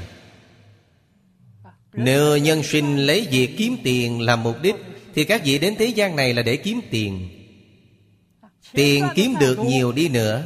[1.93, 4.75] Nếu nhân sinh lấy việc kiếm tiền làm mục đích,
[5.15, 7.29] Thì các vị đến thế gian này là để kiếm tiền.
[8.71, 10.43] Tiền kiếm được nhiều đi nữa.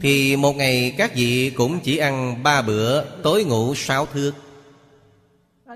[0.00, 4.32] Thì một ngày các vị cũng chỉ ăn ba bữa Tối ngủ sáu thước.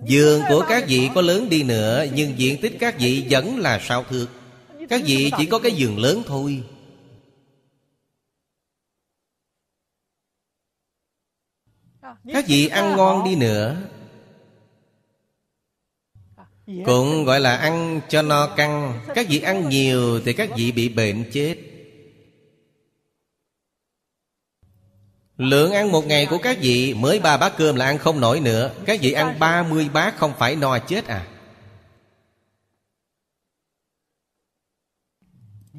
[0.06, 3.80] Giường của các vị có lớn đi nữa, Nhưng diện tích các vị vẫn là
[3.88, 4.26] sáu thước.
[4.88, 6.62] Các vị chỉ có cái giường lớn thôi.
[12.24, 13.76] Các vị ăn ngon đi nữa.
[16.84, 19.00] Cũng gọi là ăn cho no căng.
[19.14, 21.56] Các vị ăn nhiều thì các vị bị bệnh chết.
[25.36, 28.40] Lượng ăn một ngày của các vị Mới ba bát cơm là ăn không nổi
[28.40, 28.74] nữa.
[28.86, 31.26] Các vị ăn ba mươi bát không phải no chết à.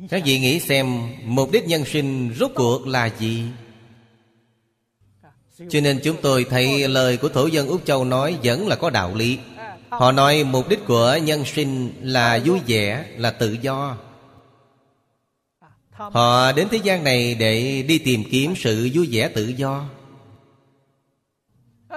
[0.10, 3.44] Các vị nghĩ xem Mục đích nhân sinh rốt cuộc là gì
[5.70, 8.89] cho nên chúng tôi thấy lời của thổ dân Úc Châu nói Vẫn là có
[8.89, 9.38] đạo lý.
[9.89, 13.97] Họ nói mục đích của nhân sinh là vui vẻ Là tự do.
[15.91, 19.86] Họ đến thế gian này để đi tìm kiếm sự vui vẻ tự do.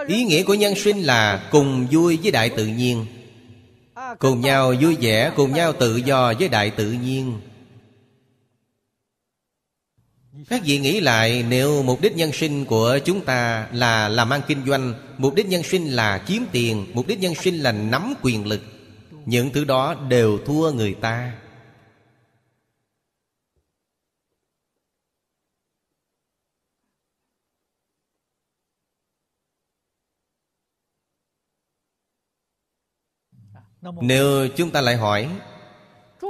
[0.06, 3.06] Ý nghĩa của nhân sinh là cùng vui với đại tự nhiên.
[4.18, 7.40] Cùng nhau vui vẻ, cùng nhau tự do với đại tự nhiên.
[10.48, 14.40] Các vị nghĩ lại, Nếu mục đích nhân sinh của chúng ta là làm ăn
[14.48, 18.14] kinh doanh, Mục đích nhân sinh là kiếm tiền, Mục đích nhân sinh là nắm
[18.22, 18.60] quyền lực,
[19.26, 21.32] Những thứ đó đều thua người ta.
[34.02, 35.28] Nếu chúng ta lại hỏi,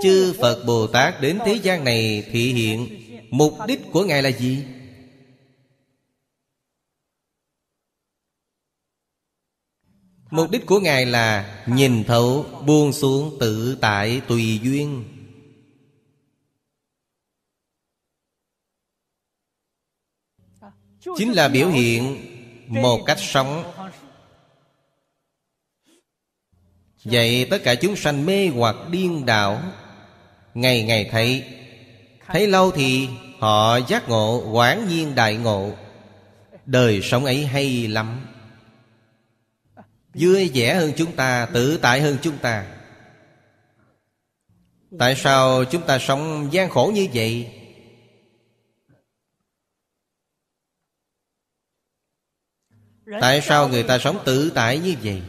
[0.02, 3.01] Chư Phật Bồ Tát đến thế gian này thị hiện
[3.32, 4.64] Mục đích của Ngài là gì?
[10.30, 15.04] Mục đích của Ngài là Nhìn thấu, buông xuống tự tại tùy duyên
[21.16, 22.16] Chính là biểu hiện
[22.66, 23.72] Một cách sống
[27.04, 29.62] Vậy tất cả chúng sanh mê hoặc điên đảo,
[30.54, 31.61] Ngày ngày thấy
[32.32, 33.08] Thấy lâu thì
[33.38, 35.72] họ giác ngộ quán nhiên đại ngộ.
[36.66, 38.26] Đời sống ấy hay lắm.
[40.14, 42.66] Vui vẻ hơn chúng ta, Tự tại hơn chúng ta.
[44.98, 47.52] Tại sao chúng ta sống gian khổ như vậy?
[53.20, 55.22] Tại sao người ta sống tự tại như vậy?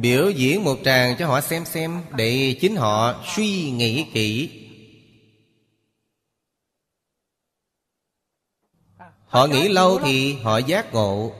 [0.00, 4.58] Biểu diễn một tràng cho họ xem xem, Để chính họ suy nghĩ kỹ.
[9.26, 11.32] Họ nghĩ lâu thì họ giác ngộ.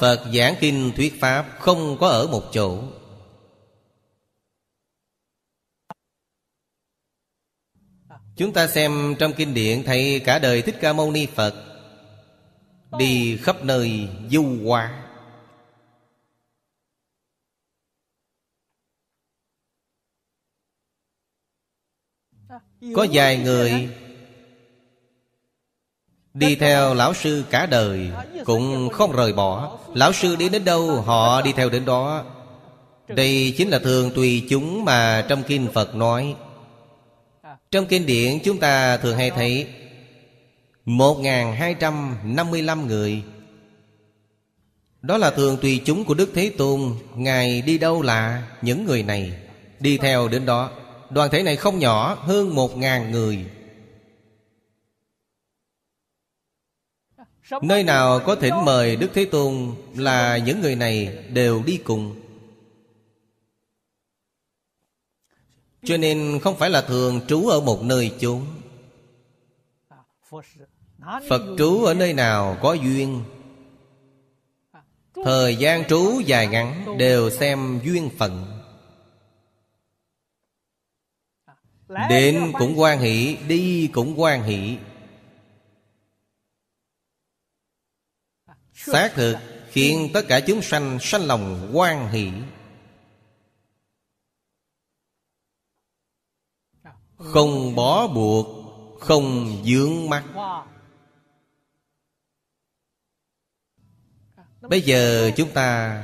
[0.00, 2.82] Phật giảng kinh thuyết Pháp không có ở một chỗ.
[8.36, 11.54] Chúng ta xem trong kinh điển Thấy cả đời Thích Ca Mâu Ni Phật
[12.98, 15.04] Đi khắp nơi du hoa
[22.94, 23.88] Có vài người
[26.34, 28.10] Đi theo lão sư cả đời
[28.44, 29.78] Cũng không rời bỏ.
[29.94, 32.24] Lão sư đi đến đâu, họ đi theo đến đó.
[33.08, 36.36] Đây chính là thường tùy chúng mà trong kinh Phật nói
[37.72, 39.66] trong kinh điển chúng ta thường hay thấy
[40.86, 43.22] 1.255 người.
[45.02, 46.80] Đó là thường tùy chúng của Đức Thế Tôn,
[47.14, 49.32] Ngài đi đâu là những người này.
[49.80, 50.70] Đi theo đến đó,
[51.10, 53.44] Đoàn thể này không nhỏ, hơn 1.000 người.
[57.62, 62.16] Nơi nào có thỉnh mời Đức Thế Tôn Là những người này đều đi cùng.
[65.84, 68.46] Cho nên không phải là thường trú ở một nơi chốn.
[71.28, 73.24] Phật trú ở nơi nào có duyên.
[75.24, 78.62] Thời gian trú dài ngắn đều xem duyên phận.
[82.08, 84.76] Đến cũng quan hỷ, Đi cũng quan hỷ.
[88.74, 89.36] Xác thực
[89.70, 92.30] khiến tất cả chúng sanh sanh lòng quan hỷ.
[97.24, 98.46] Không bó buộc,
[99.00, 100.24] Không dướng mắt.
[104.60, 106.02] Bây giờ chúng ta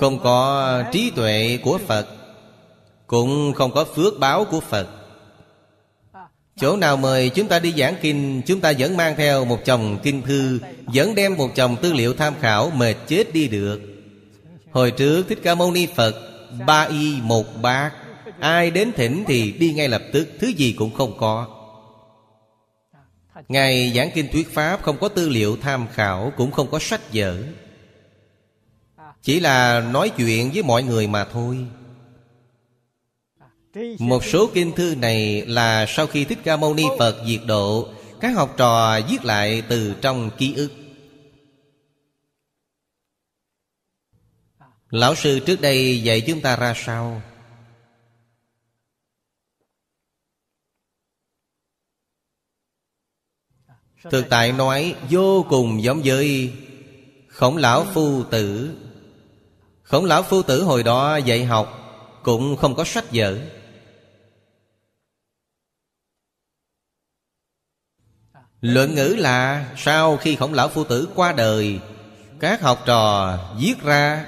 [0.00, 2.06] Không có trí tuệ của Phật,
[3.06, 4.88] Cũng không có phước báo của Phật.
[6.56, 9.98] Chỗ nào mời chúng ta đi giảng kinh, Chúng ta vẫn mang theo một chồng
[10.02, 13.80] kinh thư, Vẫn đem một chồng tư liệu tham khảo, Mệt chết đi được.
[14.72, 16.14] Hồi trước Thích Ca Mâu Ni Phật,
[16.66, 18.01] Ba y một bát.
[18.42, 21.46] Ai đến thỉnh thì đi ngay lập tức, Thứ gì cũng không có.
[23.48, 27.00] Ngài giảng kinh thuyết Pháp Không có tư liệu tham khảo, Cũng không có sách
[27.12, 27.42] vở.
[29.22, 31.66] Chỉ là nói chuyện với mọi người mà thôi.
[33.98, 37.88] Một số kinh thư này Là sau khi Thích Ca Mâu Ni Phật diệt độ,
[38.20, 40.72] Các học trò viết lại từ trong ký ức.
[44.90, 47.22] Lão sư trước đây dạy chúng ta ra sao?
[54.10, 56.52] Thực tại nói vô cùng giống với
[57.28, 58.74] Khổng lão phu tử.
[59.82, 61.78] Khổng lão phu tử hồi đó dạy học
[62.22, 63.38] Cũng không có sách vở.
[68.60, 71.80] Luận ngữ là Sau khi khổng lão phu tử qua đời
[72.40, 74.26] Các học trò viết ra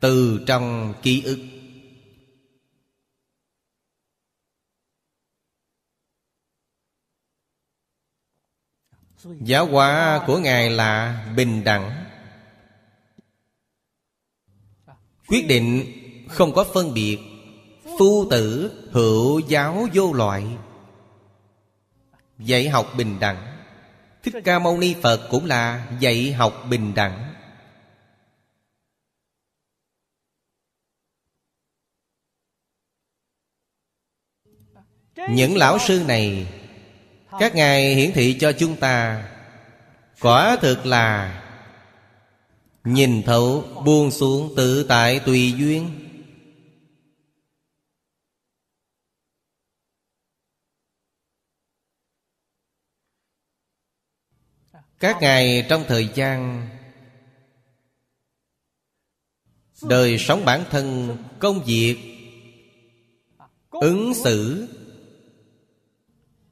[0.00, 1.38] Từ trong ký ức
[9.36, 12.04] Giáo hóa của Ngài là bình đẳng.
[15.28, 15.84] Quyết định
[16.28, 17.18] không có phân biệt,
[17.98, 20.46] Phu tử hữu giáo vô loại.
[22.38, 23.58] Dạy học bình đẳng.
[24.22, 27.34] Thích Ca Mâu Ni Phật cũng là dạy học bình đẳng.
[35.30, 36.46] Những lão sư này
[37.38, 39.28] các ngài hiển thị cho chúng ta.
[40.20, 41.34] Quả thực là,
[42.84, 45.90] Nhìn thấu buông xuống tự tại tùy duyên.
[54.98, 56.68] Các ngài trong thời gian
[59.82, 61.96] Đời sống bản thân, Công việc,
[63.70, 64.68] Ứng xử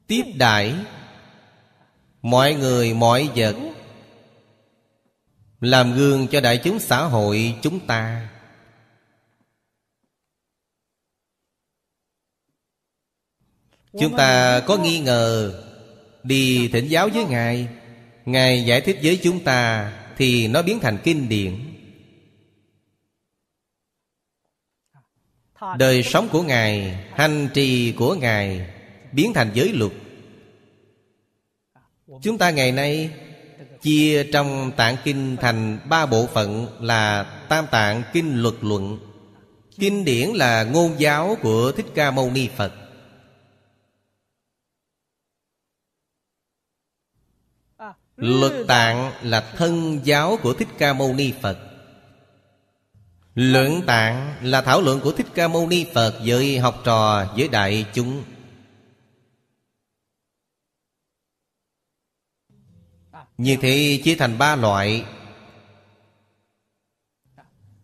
[0.07, 0.75] Tiếp đãi.
[2.21, 3.55] Mọi người, mọi vật
[5.59, 8.29] Làm gương cho đại chúng xã hội chúng ta.
[13.99, 15.53] Chúng ta có nghi ngờ
[16.23, 17.67] Đi thỉnh giáo với Ngài.
[18.25, 21.59] Ngài giải thích với chúng ta Thì nó biến thành kinh điển.
[25.77, 28.76] Đời sống của Ngài, Hành trì của Ngài
[29.17, 29.91] Biến thành giới luật.
[32.21, 33.09] Chúng ta ngày nay
[33.81, 38.99] Chia trong tạng kinh thành ba bộ phận Là tam tạng kinh luật luận.
[39.79, 42.73] Kinh điển là ngôn giáo của Thích Ca Mâu Ni Phật.
[48.17, 51.57] Luật tạng là thân giáo của Thích Ca Mâu Ni Phật.
[53.35, 57.47] Luận tạng là thảo luận của Thích Ca Mâu Ni Phật Với học trò, với
[57.47, 58.23] đại chúng.
[63.37, 65.05] Như thế chia thành ba loại.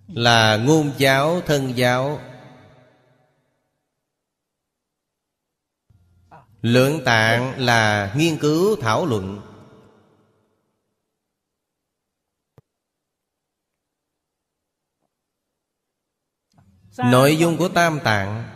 [0.08, 2.20] Là ngôn giáo, thân giáo.
[6.62, 9.42] Lượng tạng là nghiên cứu thảo luận.
[16.98, 18.54] Nội dung của Tam Tạng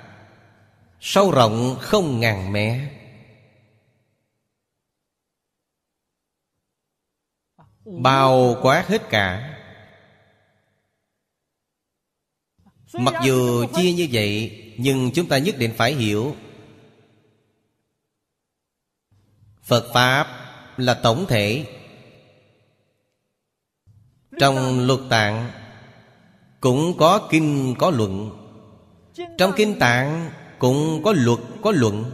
[0.99, 2.96] Sâu rộng không ngàn mé.
[7.87, 9.57] Bao quát hết cả.
[12.93, 16.35] Mặc dù chia như vậy, Nhưng chúng ta nhất định phải hiểu.
[19.63, 20.27] Phật Pháp
[20.77, 21.65] là tổng thể.
[24.39, 25.51] Trong luật tạng
[26.61, 28.31] cũng có kinh, có luận.
[29.37, 32.11] Trong kinh tạng cũng có luật, có luận.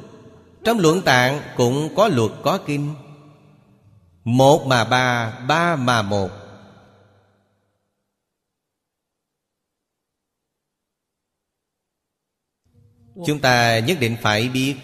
[0.64, 2.94] Trong luận tạng cũng có luật, có kinh.
[4.24, 6.30] Một mà ba, ba mà một.
[13.26, 14.76] Chúng ta nhất định phải biết.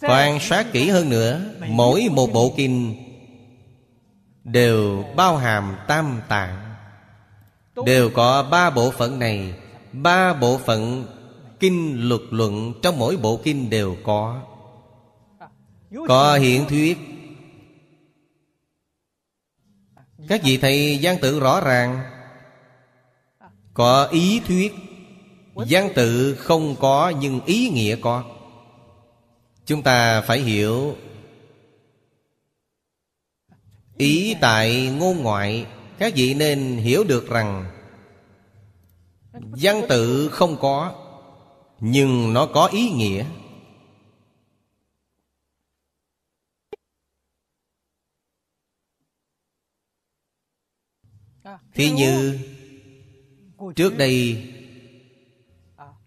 [0.00, 3.04] Quan sát kỹ hơn nữa Mỗi một bộ kinh
[4.44, 6.74] Đều bao hàm tam tạng.
[7.86, 9.54] Đều có ba bộ phận này
[9.92, 11.06] Ba bộ phận
[11.60, 14.42] kinh luật luận Trong mỗi bộ kinh đều có.
[16.08, 16.98] Có hiện thuyết.
[20.28, 22.00] Các vị thầy gian tự rõ ràng.
[23.74, 24.72] Có ý thuyết.
[25.66, 28.24] Gian tự không có, nhưng ý nghĩa có.
[29.66, 30.96] Chúng ta phải hiểu.
[33.96, 35.66] Ý tại ngôn ngoại,
[35.98, 37.70] Các vị nên hiểu được rằng
[39.32, 41.07] Văn tự không có.
[41.80, 43.24] Nhưng nó có ý nghĩa.
[51.74, 52.38] Thì như,
[53.76, 54.44] Trước đây,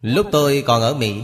[0.01, 1.21] Lúc tôi còn ở Mỹ,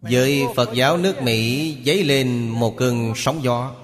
[0.00, 3.74] với Phật giáo nước Mỹ dấy lên một cơn sóng gió.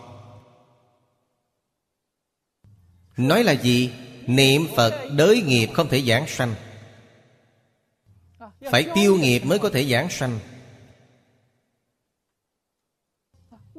[3.17, 3.91] Nói là gì?
[4.27, 6.55] Niệm Phật, đới nghiệp không thể giảng sanh.
[8.61, 10.39] Phải tiêu nghiệp mới có thể giảng sanh.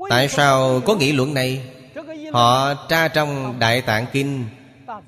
[0.10, 1.74] Tại sao có nghị luận này?
[2.32, 4.46] Họ tra trong Đại Tạng Kinh.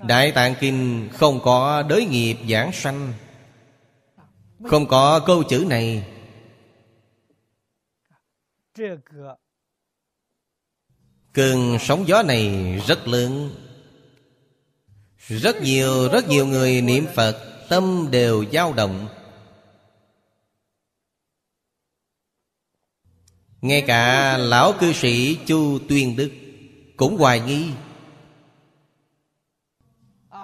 [0.08, 3.14] Đại Tạng Kinh không có đới nghiệp giảng sanh.
[4.64, 6.04] Không có câu chữ này.
[11.34, 13.56] Cơn sóng gió này rất lớn.
[15.28, 19.08] Rất nhiều rất nhiều người niệm Phật, Tâm đều dao động.
[23.62, 26.32] Ngay cả lão cư sĩ Chu Tuyên Đức
[26.98, 27.66] Cũng hoài nghi.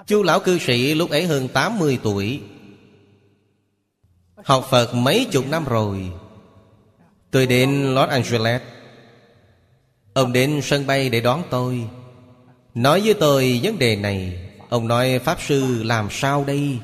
[0.08, 2.42] Chu lão cư sĩ lúc ấy hơn 80 tuổi,
[4.44, 6.12] Học Phật mấy chục năm rồi.
[7.32, 8.62] Tôi đến Los Angeles.
[10.14, 11.88] Ông đến sân bay để đón tôi.
[12.76, 14.50] Nói với tôi vấn đề này.
[14.70, 16.78] Ông nói, Pháp Sư, làm sao đây?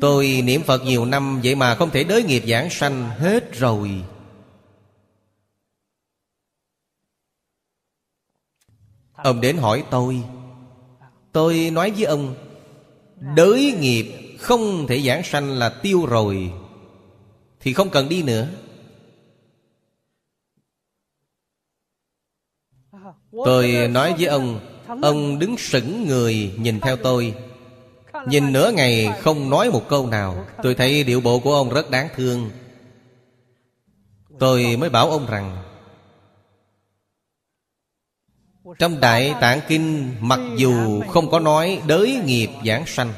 [0.00, 3.90] Tôi niệm Phật nhiều năm Vậy mà không thể đới nghiệp giảng sanh hết rồi.
[9.24, 10.22] Ông đến hỏi tôi.
[11.32, 12.34] Tôi nói với ông,
[13.36, 16.52] Đới nghiệp không thể giảng sanh là tiêu rồi,
[17.60, 18.48] Thì không cần đi nữa.
[23.44, 24.60] Tôi nói với ông
[25.02, 27.34] Ông đứng sững người nhìn theo tôi.
[28.26, 30.46] Nhìn nửa ngày không nói một câu nào.
[30.62, 32.50] Tôi thấy điệu bộ của ông rất đáng thương.
[34.38, 35.62] Tôi mới bảo ông rằng
[38.78, 43.12] trong Đại Tạng Kinh, Mặc dù không có nói đới nghiệp giảng sanh,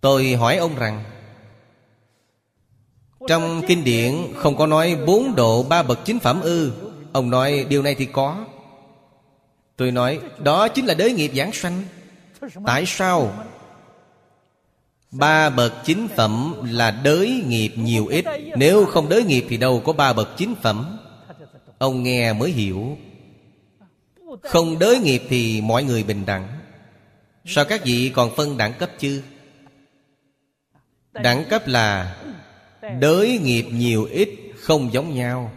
[0.00, 1.04] Tôi hỏi ông rằng,
[3.28, 6.72] Trong kinh điển không có nói bốn độ ba bậc chính phẩm ư?
[7.12, 8.44] Ông nói, điều này thì có.
[9.76, 11.82] Tôi nói, đó chính là đới nghiệp giảng sanh.
[12.66, 13.32] Tại sao?
[15.10, 18.24] Ba bậc chính phẩm là đới nghiệp nhiều ít.
[18.56, 20.98] Nếu không đới nghiệp thì đâu có ba bậc chính phẩm.
[21.82, 22.98] Ông nghe mới hiểu.
[24.42, 26.48] Không đới nghiệp thì mọi người bình đẳng.
[27.44, 29.22] Sao các vị còn phân đẳng cấp chứ?
[31.12, 32.16] Đẳng cấp là
[33.00, 35.52] Đới nghiệp nhiều ít không giống nhau.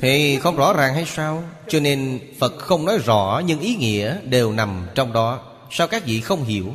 [0.00, 1.42] Thì không rõ ràng hay sao?
[1.68, 5.56] Cho nên Phật không nói rõ Nhưng ý nghĩa đều nằm trong đó.
[5.70, 6.72] Sao các vị không hiểu?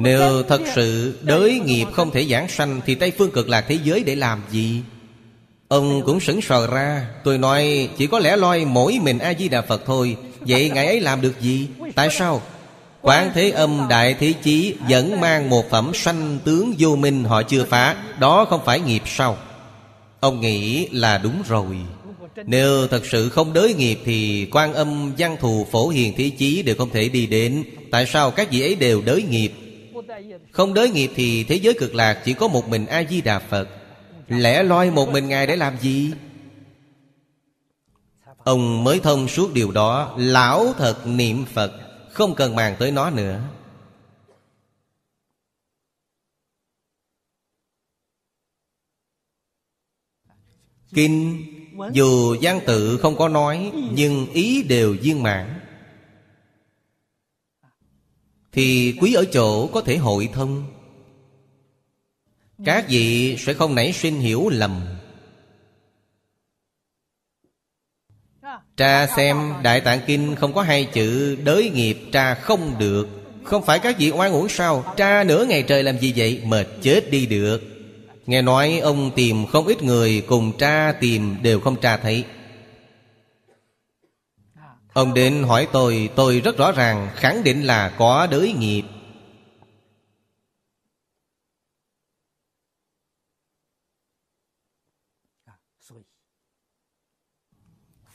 [0.00, 3.78] Nếu thật sự đới nghiệp không thể giảng sanh Thì Tây Phương cực lạc thế
[3.84, 4.80] giới để làm gì?
[5.68, 7.06] Ông cũng sững sờ ra.
[7.24, 10.16] Tôi nói chỉ có lẽ loi mỗi mình A-di-đà Phật thôi.
[10.40, 11.68] Vậy Ngài ấy làm được gì?
[11.94, 12.42] Tại sao?
[13.02, 17.42] Quán Thế Âm Đại Thế Chí Vẫn mang một phẩm sanh tướng vô minh họ
[17.42, 17.96] chưa phá.
[18.20, 19.36] Đó không phải nghiệp sao?
[20.20, 21.76] Ông nghĩ là đúng rồi.
[22.46, 26.62] Nếu thật sự không đới nghiệp Thì quan âm văn thù phổ hiền thế chí
[26.62, 27.64] Đều không thể đi đến.
[27.90, 29.52] Tại sao các vị ấy đều đới nghiệp
[30.52, 33.68] không đới nghiệp thì thế giới cực lạc, Chỉ có một mình A-di-đà Phật.
[34.28, 36.12] Lẽ loi một mình Ngài để làm gì?
[38.38, 41.72] Ông mới thông suốt điều đó, Lão thật niệm Phật,
[42.12, 43.40] Không cần màng tới nó nữa.
[50.94, 51.44] Kinh,
[51.92, 55.57] Dù văn tự không có nói, Nhưng ý đều viên mãn.
[58.52, 60.64] Thì quý ở chỗ có thể hội thông.
[62.64, 64.80] Các vị sẽ không nảy sinh hiểu lầm.
[68.76, 73.08] Tra xem Đại Tạng Kinh không có hai chữ Đới nghiệp tra không được
[73.44, 74.94] Không phải các vị oan uổng sao?
[74.96, 76.42] Tra nửa ngày trời làm gì vậy?
[76.44, 77.62] Mệt chết đi được.
[78.26, 82.24] Nghe nói ông tìm không ít người Cùng tra tìm đều không tra thấy.
[84.92, 88.82] Ông đến hỏi tôi Tôi rất rõ ràng, Khẳng định là có đới nghiệp.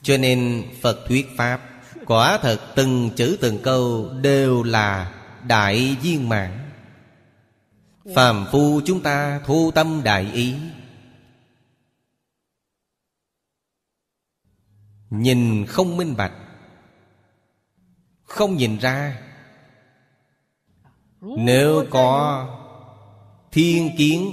[0.02, 1.62] Cho nên Phật thuyết Pháp,
[2.06, 6.64] Quả thật từng chữ từng câu Đều là đại viên mạng
[8.16, 10.56] Phàm phu chúng ta thu tâm đại ý.
[15.10, 16.34] Nhìn không minh bạch
[18.34, 19.18] không nhìn ra.
[21.22, 22.48] Nếu có
[23.52, 24.32] thiên kiến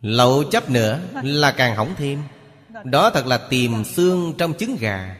[0.00, 2.22] Lậu chấp nữa là càng hỏng thêm.
[2.84, 5.16] Đó thật là tìm xương trong trứng gà.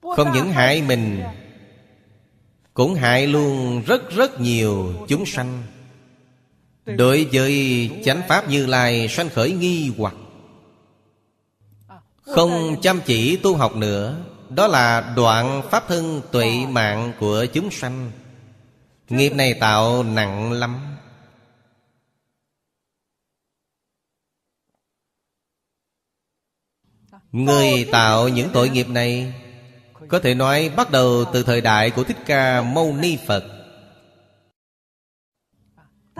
[0.00, 1.22] Không những hại mình,
[2.74, 5.62] Cũng hại luôn rất rất nhiều chúng sanh.
[6.86, 10.14] Đối với chánh pháp như lai, sanh khởi nghi hoặc.
[12.20, 14.24] Không chăm chỉ tu học nữa
[14.54, 18.12] đó là đoạn pháp thân tuệ mạng của chúng sanh.
[19.08, 20.96] Nghiệp này tạo nặng lắm.
[27.32, 29.34] Người tạo những tội nghiệp này,
[30.08, 33.44] Có thể nói bắt đầu từ thời đại của Thích Ca Mâu Ni Phật.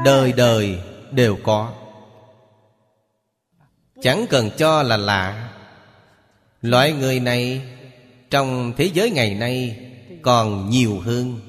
[0.05, 0.81] Đời đời
[1.11, 1.73] đều có.
[4.03, 5.53] Chẳng cần cho là lạ.
[6.63, 7.74] Loại người này
[8.35, 9.77] trong thế giới ngày nay
[10.23, 11.41] Còn nhiều hơn.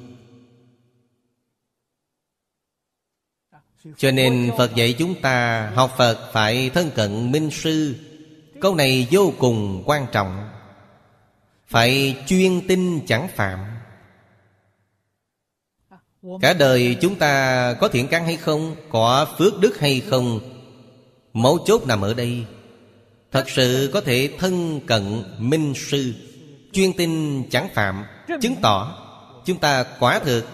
[3.97, 7.95] Cho nên Phật dạy chúng ta Học Phật phải thân cận minh sư.
[8.61, 10.49] Câu này vô cùng quan trọng.
[11.67, 13.59] Phải chuyên tinh chẳng phạm.
[16.41, 20.39] Cả đời chúng ta có thiện căn hay không, Có phước đức hay không,
[21.33, 22.45] Mấu chốt nằm ở đây.
[23.31, 26.13] Thật sự có thể thân cận minh sư.
[26.75, 28.05] Chuyên tin chẳng phạm
[28.41, 29.01] Chứng tỏ
[29.45, 30.45] Chúng ta quả thực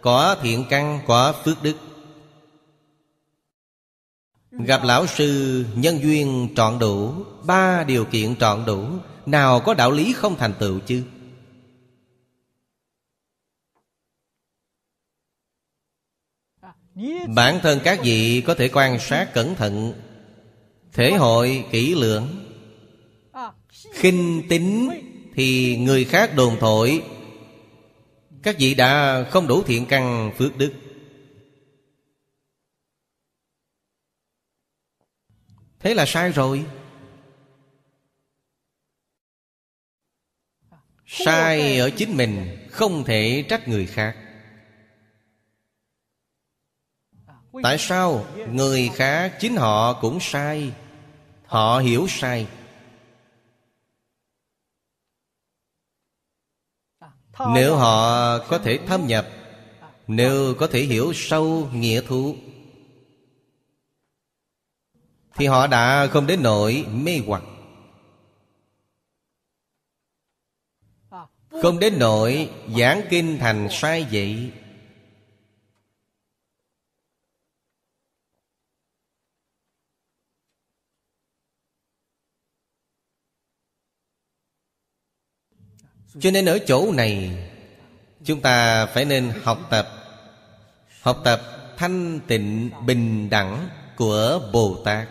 [0.00, 1.76] Có thiện căn, có phước đức.
[4.50, 7.12] Gặp lão sư nhân duyên trọn đủ
[7.44, 8.88] Ba điều kiện trọn đủ
[9.26, 11.02] Nào có đạo lý không thành tựu chứ?
[17.34, 19.92] Bản thân các vị có thể quan sát cẩn thận
[20.92, 22.26] Thể hội kỹ lưỡng
[23.92, 24.90] khinh tính
[25.40, 27.02] thì người khác đồn thổi.
[28.42, 30.72] Các vị đã không đủ thiện căn phước đức.
[35.78, 36.64] Thế là sai rồi.
[41.06, 44.16] Sai ở chính mình Không thể trách người khác.
[47.62, 48.26] Tại sao?
[48.50, 50.72] Người khác chính họ cũng sai.
[51.46, 52.46] Họ hiểu sai
[57.48, 59.26] Nếu họ có thể thâm nhập
[60.06, 62.34] Nếu có thể hiểu sâu nghĩa thú
[65.34, 67.42] Thì họ đã không đến nỗi mê hoặc.
[71.62, 74.52] Không đến nỗi giảng kinh thành sai vậy
[86.18, 87.30] Cho nên ở chỗ này,
[88.24, 89.88] Chúng ta phải nên học tập.
[91.00, 91.40] Học tập
[91.76, 95.08] thanh tịnh bình đẳng của Bồ Tát.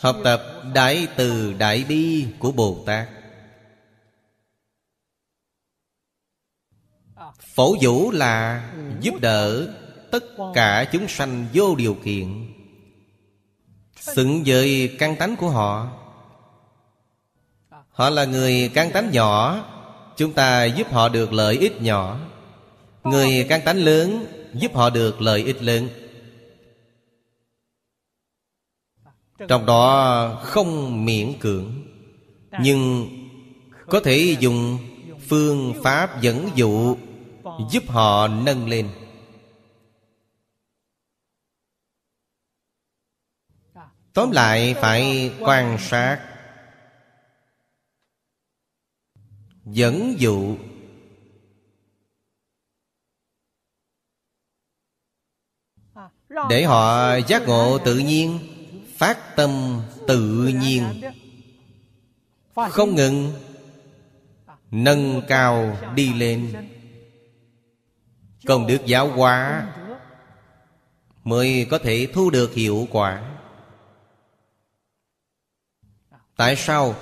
[0.00, 0.42] Học tập
[0.74, 3.08] Đại Từ Đại Bi của Bồ Tát.
[7.54, 8.70] Phổ vũ là
[9.00, 9.68] giúp đỡ
[10.10, 10.24] tất
[10.54, 12.52] cả chúng sanh vô điều kiện.
[13.96, 16.01] Xứng với căn tánh của họ
[17.92, 19.64] Họ là người căn tánh nhỏ,
[20.16, 22.18] Chúng ta giúp họ được lợi ích nhỏ.
[23.04, 25.88] Người căn tánh lớn Giúp họ được lợi ích lớn.
[29.48, 31.82] Trong đó không miễn cưỡng,
[32.60, 33.08] Nhưng
[33.86, 34.78] có thể dùng
[35.28, 36.96] phương pháp dẫn dụ
[37.70, 38.88] Giúp họ nâng lên.
[44.12, 46.31] Tóm lại phải quan sát
[49.64, 50.56] Dẫn dụ.
[56.48, 58.38] Để họ giác ngộ tự nhiên,
[58.96, 61.02] Phát tâm tự nhiên.
[62.54, 63.32] Không ngừng,
[64.70, 66.68] Nâng cao đi lên.
[68.46, 69.68] Công đức giáo hóa
[71.24, 73.38] Mới có thể thu được hiệu quả.
[76.36, 76.94] Tại sao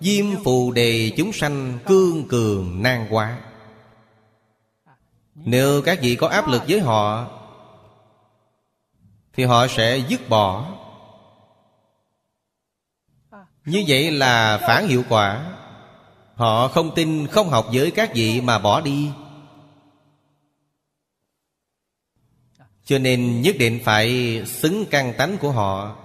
[0.00, 3.38] Diêm phù đề chúng sanh cương cường nan quá
[5.34, 7.28] Nếu các vị có áp lực với họ,
[9.32, 10.72] Thì họ sẽ dứt bỏ.
[13.64, 15.52] Như vậy là phản hiệu quả.
[16.34, 19.10] Họ không tin, không học với các vị mà bỏ đi.
[22.84, 25.96] Cho nên nhất định phải xứng căn tánh của họ.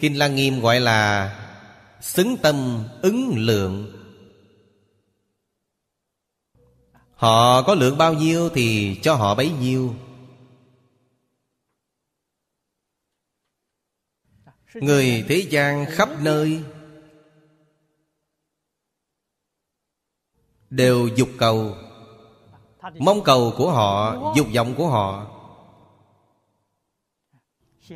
[0.00, 1.30] Kinh Lăng Nghiêm gọi là
[2.00, 4.00] Xứng tâm ứng lượng.
[7.14, 9.94] Họ có lượng bao nhiêu thì cho họ bấy nhiêu.
[14.74, 16.62] Người thế gian khắp nơi
[20.70, 21.76] Đều dục cầu.
[22.98, 25.26] Mong cầu của họ, Dục vọng của họ.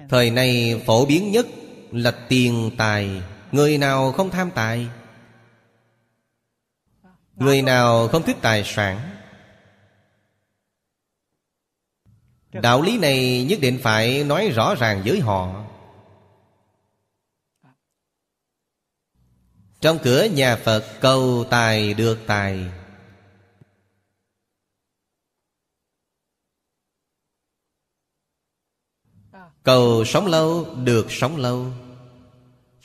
[0.08, 1.46] Thời nay phổ biến nhất
[1.92, 3.22] là tiền tài.
[3.52, 4.88] Người nào không tham tài?
[7.36, 9.16] Người nào không thích tài sản?
[12.52, 15.64] Đạo lý này nhất định phải nói rõ ràng với họ.
[19.80, 22.70] Trong cửa nhà Phật, cầu tài được tài.
[29.62, 31.72] Cầu sống lâu, được sống lâu.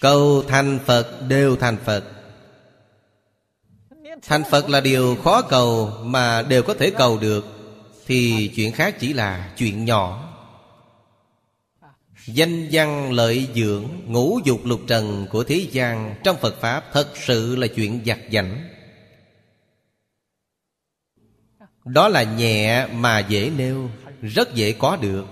[0.04, 2.04] Cầu thành Phật đều thành Phật.
[4.22, 7.46] Thành Phật là điều khó cầu Mà đều có thể cầu được.
[8.06, 10.34] Thì chuyện khác chỉ là chuyện nhỏ.
[12.26, 17.08] Danh văn lợi dưỡng, Ngũ dục lục trần của thế gian Trong Phật Pháp thật
[17.16, 18.70] sự là chuyện giặt giảnh
[21.86, 23.90] Đó là nhẹ mà dễ nêu,
[24.22, 25.26] Rất dễ có được.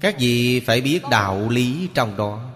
[0.00, 2.50] Các vị phải biết đạo lý trong đó.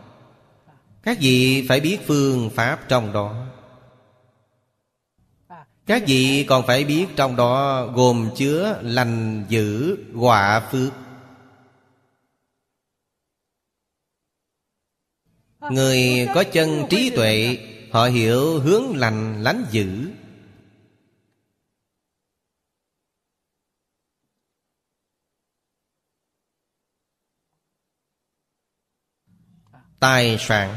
[1.03, 3.47] Các vị phải biết phương pháp trong đó.
[5.87, 10.93] Các vị còn phải biết trong đó gồm chứa lành dữ, quả phước.
[15.71, 17.59] Người có chân trí tuệ,
[17.93, 20.11] Họ hiểu hướng lành lánh dữ.
[30.03, 30.75] Tài sản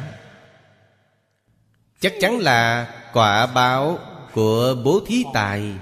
[2.00, 4.00] Chắc chắn là quả báo
[4.34, 5.74] của bố thí tài.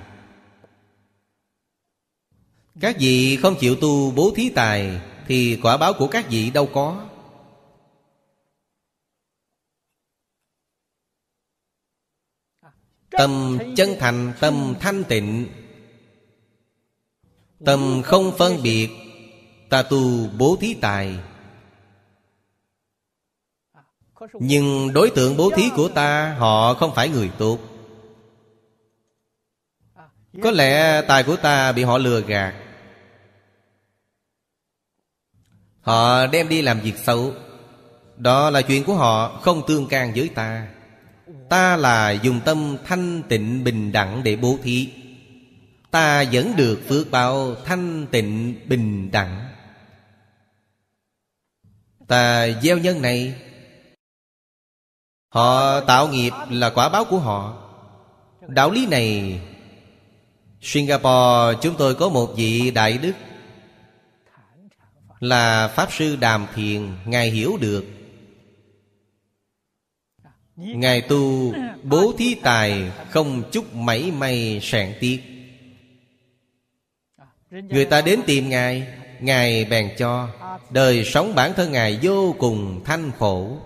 [2.80, 6.70] Các vị không chịu tu bố thí tài Thì quả báo của các vị đâu
[6.74, 7.06] có.
[13.10, 15.48] Tâm chân thành, Tâm thanh tịnh.
[17.66, 18.90] Tâm không phân biệt,
[19.70, 21.20] Ta tu bố thí tài.
[24.34, 27.60] Nhưng đối tượng bố thí của ta, Họ không phải người tốt.
[30.42, 32.54] Có lẽ tài của ta bị họ lừa gạt.
[35.82, 37.34] Họ đem đi làm việc xấu.
[38.18, 40.68] Đó là chuyện của họ, Không tương can với ta.
[41.50, 44.90] Ta là dùng tâm thanh tịnh bình đẳng để bố thí.
[45.92, 49.50] Ta vẫn được phước báo thanh tịnh bình đẳng.
[52.08, 53.36] Ta gieo nhân này
[55.34, 57.58] Họ tạo nghiệp là quả báo của họ.
[58.48, 59.40] Đạo lý này,
[60.62, 63.14] Singapore, chúng tôi có một vị đại đức
[65.20, 66.92] Là Pháp Sư Đàm Thiền.
[67.06, 67.86] Ngài hiểu được.
[70.56, 71.54] Ngài tu,
[71.84, 75.20] bố thí tài, Không chút mảy may sạn tiếc.
[77.52, 78.88] Người ta đến tìm Ngài
[79.20, 80.30] Ngài bèn cho.
[80.70, 83.58] Đời sống bản thân Ngài vô cùng thanh khổ.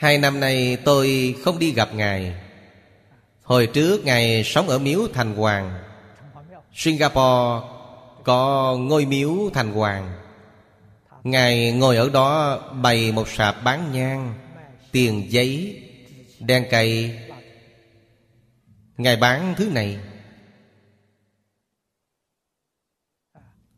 [0.00, 2.34] Hai năm nay tôi không đi gặp Ngài.
[3.42, 5.82] Hồi trước Ngài sống ở miếu Thành Hoàng.
[6.74, 7.66] Singapore
[8.24, 10.12] có ngôi miếu Thành Hoàng.
[11.24, 14.34] Ngài ngồi ở đó bày một sạp bán nhang,
[14.92, 15.82] Tiền giấy,
[16.38, 17.18] Đen cây
[18.96, 19.98] Ngài bán thứ này.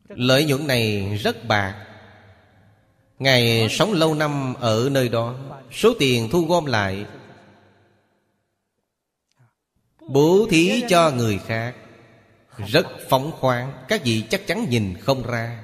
[0.09, 1.92] Lợi nhuận này rất bạc.
[3.23, 5.35] Ngài sống lâu năm ở nơi đó,
[5.71, 7.05] Số tiền thu gom lại.
[10.07, 11.75] Bố thí cho người khác,
[12.67, 15.63] Rất phóng khoáng, Các vị chắc chắn nhìn không ra.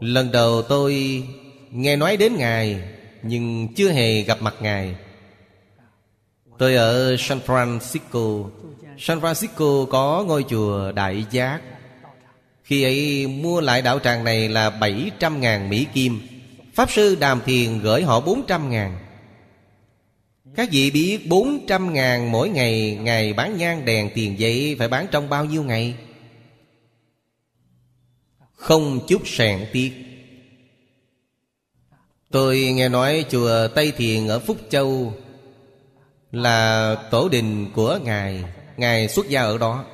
[0.00, 1.22] Lần đầu tôi
[1.70, 2.82] nghe nói đến Ngài,
[3.22, 4.96] Nhưng chưa hề gặp mặt Ngài.
[6.58, 8.50] Tôi ở San Francisco.
[8.98, 11.60] San Francisco có ngôi chùa Đại Giác.
[12.68, 16.20] Khi ấy mua lại đạo tràng này là 700.000 Mỹ Kim.
[16.74, 18.90] Pháp Sư Đàm Thiền gửi họ 400.000
[20.56, 25.28] Các vị biết 400.000 mỗi ngày Ngày bán nhang đèn tiền giấy Phải bán trong
[25.28, 25.94] bao nhiêu ngày?
[28.54, 29.92] Không chút sẹn tiếc.
[32.30, 35.12] Tôi nghe nói chùa Tây Thiền ở Phúc Châu
[36.32, 38.44] Là tổ đình của Ngài.
[38.76, 39.84] Ngài xuất gia ở đó.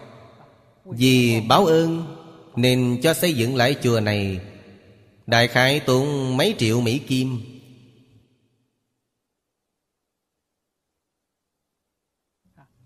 [0.85, 2.24] Vì báo ơn
[2.57, 4.41] nên cho xây dựng lại chùa này.
[5.27, 7.41] Đại khái tốn mấy triệu Mỹ Kim.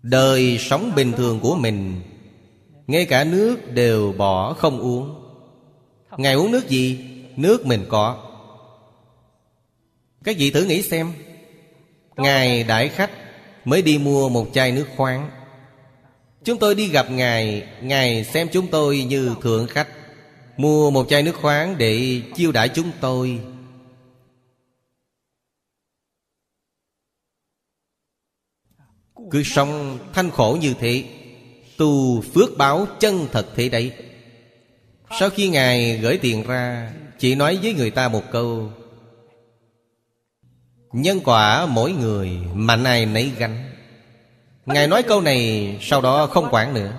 [0.01, 2.01] Đời sống bình thường của mình,
[2.87, 5.15] Ngay cả nước đều bỏ không uống.
[6.17, 6.99] Ngài uống nước gì?
[7.35, 8.25] Nước mình có.
[10.23, 11.13] Các vị thử nghĩ xem.
[12.15, 13.11] Ngài đại khách
[13.65, 15.29] Mới đi mua một chai nước khoáng.
[16.43, 19.87] Chúng tôi đi gặp Ngài Ngài xem chúng tôi như thượng khách,
[20.57, 23.39] Mua một chai nước khoáng để chiêu đãi chúng tôi.
[29.31, 31.03] Cứ sống thanh khổ như thế,
[31.77, 33.93] Tu phước báo chân thật thế đấy.
[35.19, 38.71] Sau khi Ngài gửi tiền ra, Chỉ nói với người ta một câu,
[40.91, 43.78] Nhân quả mỗi người, mà ai nấy gánh.
[44.73, 46.91] Ngài nói câu này, Sau đó không quản nữa.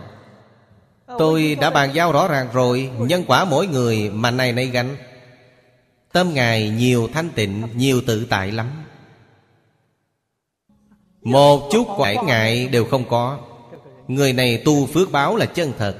[1.18, 4.96] Tôi đã bàn giao rõ ràng rồi, Nhân quả mỗi người mà này nấy gánh.
[6.12, 8.66] Tâm Ngài nhiều thanh tịnh, Nhiều tự tại lắm.
[11.22, 13.38] Một chút quải ngại đều không có.
[14.08, 15.96] Người này tu phước báo là chân thật.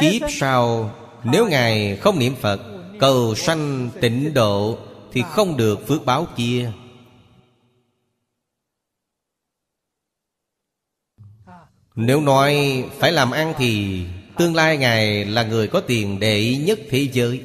[0.00, 0.90] Kiếp sau,
[1.24, 2.60] Nếu Ngài không niệm Phật,
[3.00, 4.78] Cầu sanh tịnh độ
[5.12, 6.72] Thì không được phước báo kia.
[11.96, 14.02] Nếu nói phải làm ăn thì
[14.38, 17.40] Tương lai Ngài là người có tiền đệ nhất thế giới.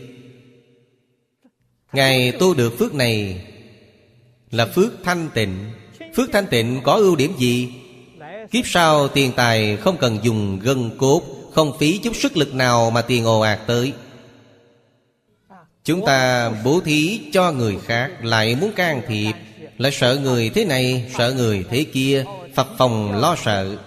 [1.93, 3.41] Ngài tu được phước này
[4.51, 5.71] Là phước thanh tịnh.
[6.15, 7.73] Phước thanh tịnh có ưu điểm gì?
[8.51, 11.21] Kiếp sau tiền tài không cần dùng gân cốt,
[11.53, 13.93] Không phí chút sức lực nào mà tiền ồ ạt tới.
[15.83, 19.33] Chúng ta bố thí cho người khác Lại muốn can thiệp,
[19.77, 22.25] Lại sợ người thế này, Sợ người thế kia
[22.55, 23.77] Phật phòng lo sợ.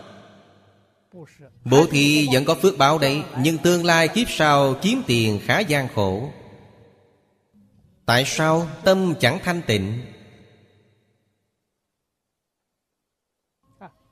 [1.65, 5.61] Bố thí vẫn có phước báo đấy Nhưng tương lai kiếp sau kiếm tiền khá
[5.61, 6.33] gian khổ.
[8.07, 10.03] Tại sao tâm chẳng thanh tịnh?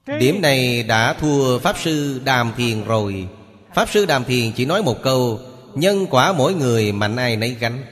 [0.06, 3.28] Điểm này đã thua Pháp Sư Đàm Thiền rồi.
[3.74, 5.40] Pháp Sư Đàm Thiền chỉ nói một câu,
[5.74, 7.84] Nhân quả mỗi người mạnh ai nấy gánh.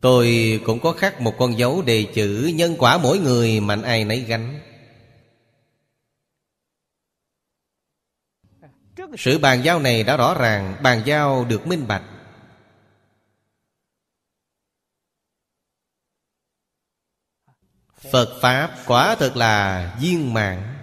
[0.00, 4.04] Tôi cũng có khắc một con dấu đề chữ Nhân quả mỗi người mạnh ai
[4.04, 4.60] nấy gánh.
[9.18, 12.02] Sự bàn giao này đã rõ ràng, Bàn giao được minh bạch.
[18.12, 20.76] Phật Pháp quả thật là viên mạng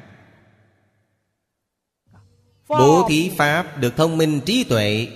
[2.67, 5.07] Bố thí Pháp được thông minh trí tuệ,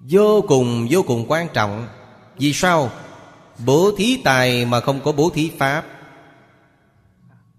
[0.00, 1.88] Vô cùng vô cùng quan trọng.
[2.36, 2.90] Vì sao?
[3.58, 5.84] Bố thí tài mà không có bố thí Pháp.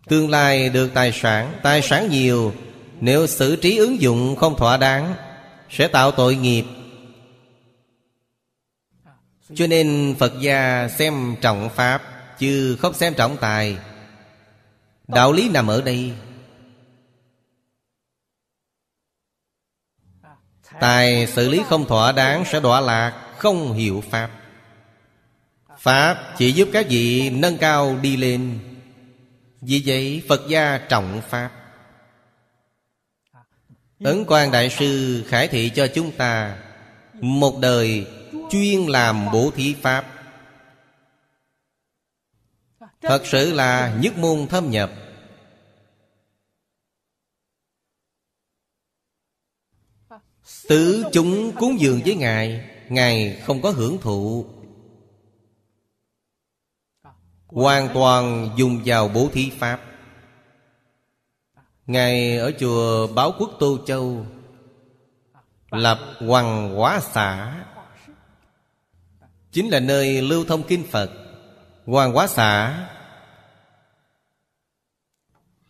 [0.08, 2.54] Tương lai được tài sản Tài sản nhiều
[3.02, 5.16] nếu xử trí ứng dụng không thỏa đáng,
[5.70, 6.66] Sẽ tạo tội nghiệp.
[9.56, 12.02] Cho nên Phật gia xem trọng Pháp,
[12.40, 13.78] Chứ không xem trọng tài.
[15.08, 16.14] Đạo lý nằm ở đây.
[20.80, 24.30] Tài xử lý không thỏa đáng sẽ đọa lạc, Không hiểu Pháp.
[25.80, 28.60] Pháp chỉ giúp các vị nâng cao đi lên.
[29.62, 31.61] Vì vậy Phật gia trọng Pháp.
[34.04, 36.64] Ấn quan Đại Sư khải thị cho chúng ta
[37.14, 38.08] Một đời
[38.50, 40.06] chuyên làm bố thí Pháp.
[43.02, 44.92] Thật sự là nhất môn thâm nhập.
[50.68, 54.46] Tứ chúng cúng dường với Ngài Ngài không có hưởng thụ.
[57.48, 59.91] Hoàn toàn dùng vào bố thí Pháp.
[61.92, 64.26] Ngài ở chùa Báo Quốc Tô Châu,
[65.72, 67.58] Lập Hoàng Hóa Xã,
[69.52, 71.12] Chính là nơi lưu thông kinh Phật.
[71.86, 72.88] Hoàng Hóa Xã,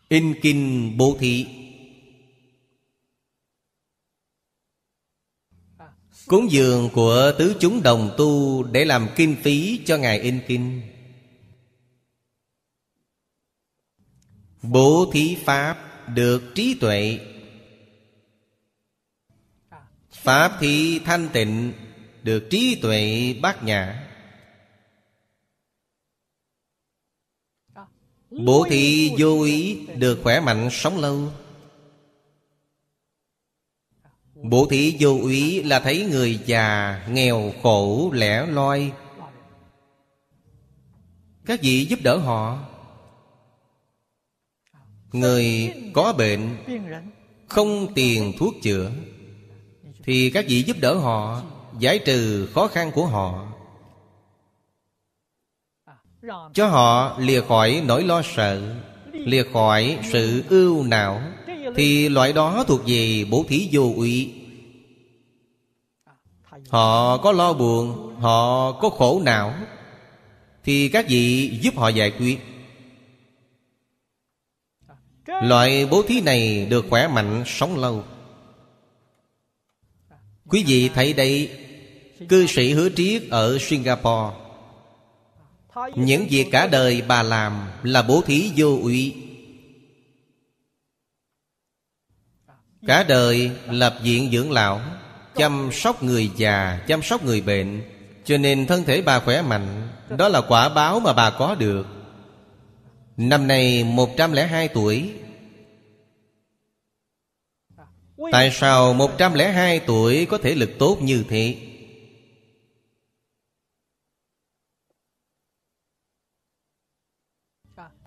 [0.09, 1.47] In kinh bố Thị
[6.27, 10.81] Cúng dường của tứ chúng đồng tu Để làm kinh phí cho Ngài in kinh.
[14.61, 17.19] Bố thí Pháp được trí tuệ.
[20.11, 21.73] Pháp thi thanh tịnh,
[22.23, 24.07] Được trí tuệ bát nhã.
[28.29, 31.31] Bố thị vô ý, Được khỏe mạnh sống lâu.
[34.35, 38.91] Bố thị vô úy là thấy người già Nghèo khổ lẻ loi.
[41.45, 42.70] Các vị giúp đỡ họ.
[45.11, 46.57] Người có bệnh,
[47.47, 48.91] Không tiền thuốc chữa,
[50.03, 51.41] Thì các vị giúp đỡ họ,
[51.79, 53.47] Giải trừ khó khăn của họ
[56.53, 58.75] Cho họ lìa khỏi nỗi lo sợ,
[59.11, 61.21] Lìa khỏi sự ưu não,
[61.75, 64.33] Thì loại đó thuộc về bố thí vô uy.
[66.69, 69.53] Họ có lo buồn, Họ có khổ não,
[70.63, 72.50] Thì các vị giúp họ giải quyết
[75.41, 78.03] Loại bố thí này được khỏe mạnh, sống lâu.
[80.49, 81.49] Quý vị thấy đây,
[82.29, 84.35] Cư sĩ hứa triết ở Singapore.
[85.95, 89.15] Những việc cả đời bà làm Là bố thí vô ủy.
[92.87, 94.81] Cả đời lập viện dưỡng lão,
[95.35, 97.81] Chăm sóc người già, Chăm sóc người bệnh,
[98.25, 99.87] Cho nên thân thể bà khỏe mạnh.
[100.17, 102.00] Đó là quả báo mà bà có được.
[103.17, 105.13] Năm nay 102 tuổi
[108.31, 111.57] Tại sao 102 tuổi có thể lực tốt như thế?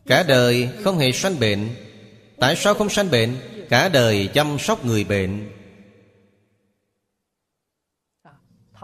[0.06, 1.68] Cả đời không hề sanh bệnh
[2.36, 3.36] Tại sao không sanh bệnh?
[3.68, 5.50] Cả đời chăm sóc người bệnh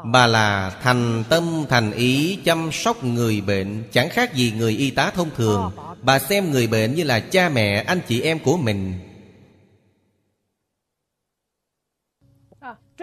[0.05, 3.85] Bà là thành tâm thành ý chăm sóc người bệnh.
[3.93, 5.73] Chẳng khác gì người y tá thông thường.
[6.03, 8.95] Bà xem người bệnh như là cha mẹ anh chị em của mình.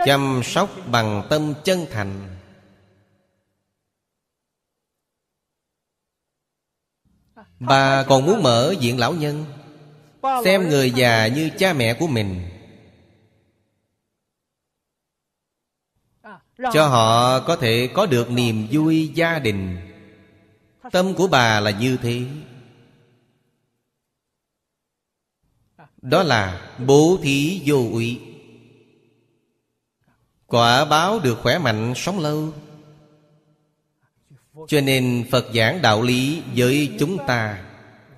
[0.06, 2.38] Chăm sóc bằng tâm chân thành.
[7.60, 9.46] Bà còn muốn mở viện lão nhân?
[10.46, 12.57] Xem người già như cha mẹ của mình
[16.58, 19.78] Cho họ có thể có được niềm vui gia đình.
[20.92, 22.22] Tâm của bà là như thế.
[26.02, 28.20] Đó là bố thí vô ủy
[30.46, 32.54] Quả báo được khỏe mạnh sống lâu.
[34.68, 37.64] Cho nên Phật giảng đạo lý với chúng ta.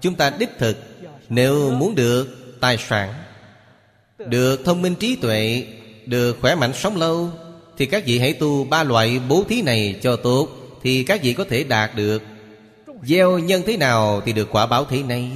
[0.02, 0.78] Chúng ta đích thực
[1.30, 2.28] Nếu muốn được
[2.62, 3.14] tài sản
[4.18, 5.68] Được thông minh trí tuệ
[6.06, 7.32] Được khỏe mạnh sống lâu
[7.80, 10.50] thì các vị hãy tu ba loại bố thí này cho tốt,
[10.84, 12.24] Thì các vị có thể đạt được.
[13.04, 15.32] Gieo nhân thế nào thì được quả báo thế này.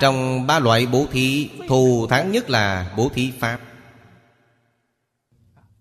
[0.00, 3.60] Trong ba loại bố thí, Thù thắng nhất là bố thí Pháp.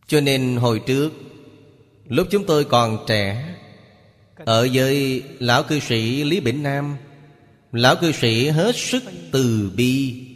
[0.07, 1.09] Cho nên hồi trước,
[2.05, 3.55] Lúc chúng tôi còn trẻ,
[4.35, 6.97] Ở với lão cư sĩ Lý Bỉnh Nam,
[7.71, 10.30] Lão cư sĩ hết sức từ bi.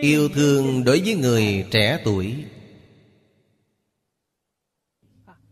[0.00, 2.44] Yêu thương đối với người trẻ tuổi.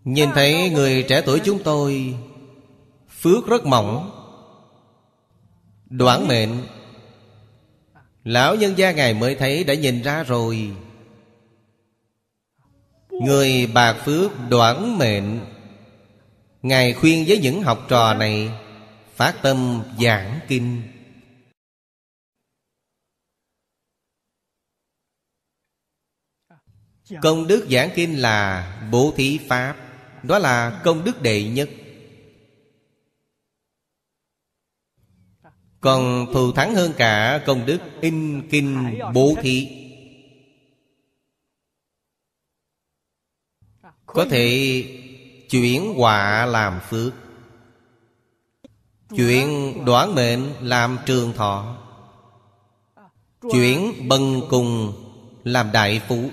[0.04, 2.14] Nhìn thấy người trẻ tuổi chúng tôi,
[3.20, 4.10] Phước rất mỏng
[5.90, 6.50] Đoạn mệnh.
[8.24, 10.70] Lão nhân gia Ngài mới thấy đã nhìn ra rồi.
[13.10, 15.40] Người bạc phước đoạn mệnh.
[16.62, 18.50] Ngài khuyên với những học trò này,
[19.16, 20.82] Phát tâm giảng kinh.
[27.22, 29.76] Công đức giảng kinh là bố thí pháp.
[30.22, 31.70] Đó là công đức đệ nhất.
[35.80, 39.68] Còn thù thắng hơn cả công đức in kinh bố thí
[44.06, 44.84] Có thể
[45.50, 47.12] chuyển họa làm phước.
[49.16, 51.76] Chuyển đoán mệnh làm trường thọ.
[53.52, 54.92] Chuyển bần cùng
[55.44, 56.30] làm đại phú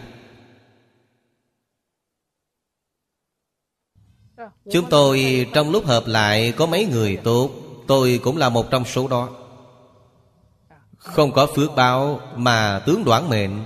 [4.72, 7.52] Chúng tôi trong lúc hợp lại có mấy người tốt,
[7.88, 9.30] Tôi cũng là một trong số đó.
[10.98, 13.66] Không có phước báo mà tướng đoán mệnh.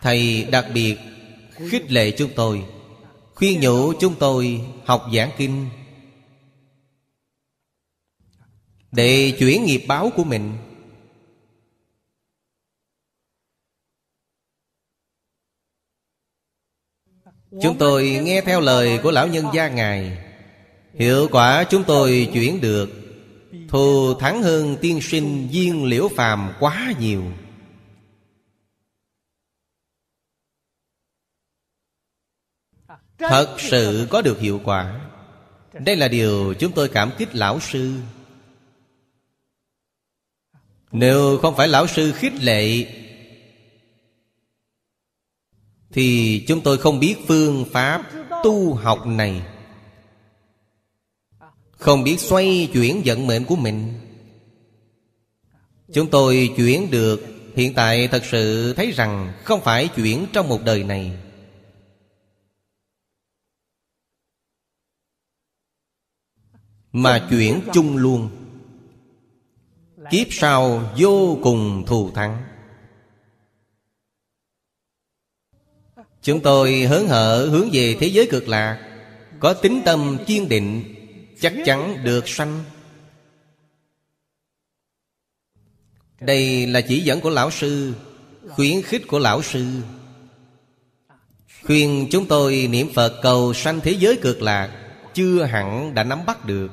[0.00, 0.96] Thầy đặc biệt
[1.70, 2.64] khích lệ chúng tôi,
[3.34, 5.66] Khuyên nhủ chúng tôi học giảng kinh.
[8.92, 10.56] Để chuyển nghiệp báo của mình
[17.62, 20.18] Chúng tôi nghe theo lời của lão nhân gia Ngài.
[20.94, 22.90] Hiệu quả chúng tôi chuyển được.
[23.68, 27.24] Thù thắng hơn tiên sinh viên liễu phàm quá nhiều.
[33.18, 35.00] Thật sự có được hiệu quả.
[35.72, 37.92] Đây là điều chúng tôi cảm kích lão sư.
[40.92, 42.86] Nếu không phải lão sư khích lệ
[45.92, 48.10] thì chúng tôi không biết phương pháp
[48.44, 49.42] tu học này.
[51.70, 53.94] Không biết xoay chuyển vận mệnh của mình.
[55.92, 60.60] Chúng tôi chuyển được, Hiện tại thật sự thấy rằng Không phải chuyển trong một
[60.64, 61.12] đời này.
[66.92, 68.30] Mà chuyển chung luôn.
[70.10, 72.42] Kiếp sau vô cùng thù thắng.
[76.22, 78.88] Chúng tôi hớn hở hướng về thế giới cực lạc
[79.40, 80.94] Có tính tâm kiên định,
[81.40, 82.64] Chắc chắn được sanh.
[86.20, 87.94] Đây là chỉ dẫn của lão sư,
[88.48, 89.66] Khuyến khích của lão sư.
[91.62, 94.70] Khuyên chúng tôi niệm Phật cầu sanh thế giới cực lạc
[95.14, 96.68] Chưa hẳn đã nắm bắt được.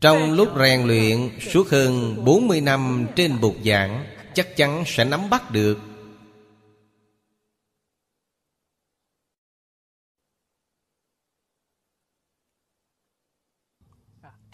[0.00, 5.30] Trong lúc rèn luyện suốt hơn 40 năm trên bục giảng Chắc chắn sẽ nắm
[5.30, 5.78] bắt được.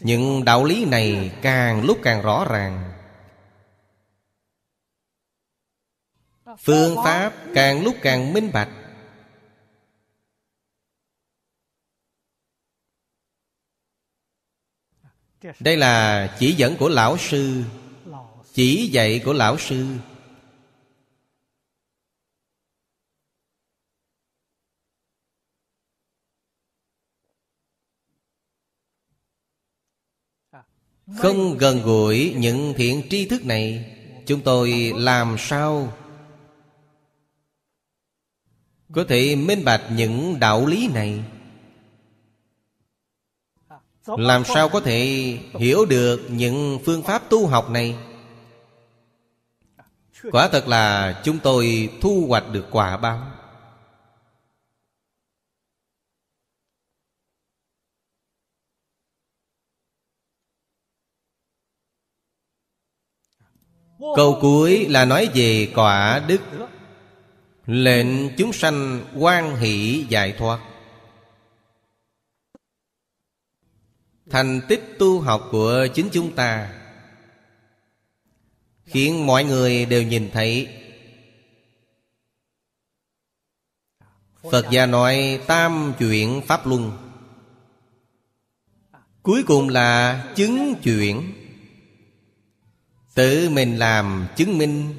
[0.01, 2.93] Những đạo lý này càng lúc càng rõ ràng.
[6.59, 8.69] Phương pháp càng lúc càng minh bạch.
[15.61, 17.65] Đây là chỉ dẫn của lão sư.
[18.57, 19.87] Chỉ dạy của lão sư.
[31.19, 33.93] Không gần gũi những thiện tri thức này,
[34.27, 35.93] Chúng tôi làm sao?
[38.93, 41.25] Có thể minh bạch những đạo lý này.
[44.07, 45.05] Làm sao có thể
[45.59, 48.16] hiểu được những phương pháp tu học này?
[50.23, 53.33] Quả thật là chúng tôi thu hoạch được quả báo.
[64.17, 66.41] Câu cuối là nói về quả đức.
[67.67, 70.61] Lệnh chúng sanh quan hỷ giải thoát.
[74.31, 76.83] Thành tích tu học của chính chúng ta
[78.87, 80.69] Khiến mọi người đều nhìn thấy.
[84.51, 86.93] Phật gia nói tam chuyển Pháp Luân.
[89.23, 91.33] Cuối cùng là chứng chuyển.
[93.15, 94.95] Tự mình làm chứng minh,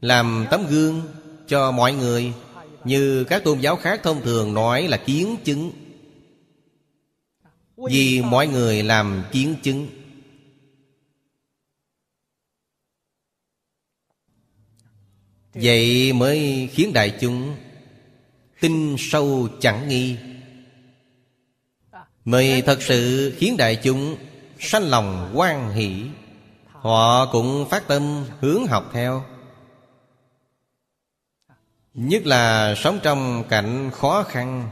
[0.00, 1.02] Làm tấm gương
[1.48, 2.32] cho mọi người,
[2.84, 5.72] Như các tôn giáo khác thông thường nói là kiến chứng.
[7.76, 10.03] Vì mọi người làm kiến chứng.
[15.54, 17.56] Vậy mới khiến đại chúng
[18.60, 20.16] Tin sâu chẳng nghi.
[22.24, 24.16] Mới thật sự khiến đại chúng
[24.58, 26.04] Sanh lòng quan hỷ.
[26.66, 29.24] Họ cũng phát tâm hướng học theo.
[31.94, 34.70] Nhất là sống trong cảnh khó khăn.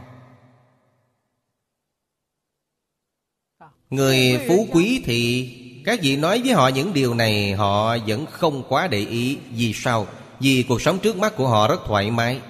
[3.89, 5.49] Người phú quý thì
[5.85, 9.73] Các vị nói với họ những điều này, Họ vẫn không quá để ý Vì
[9.73, 10.07] sao?
[10.39, 12.41] Vì cuộc sống trước mắt của họ rất thoải mái.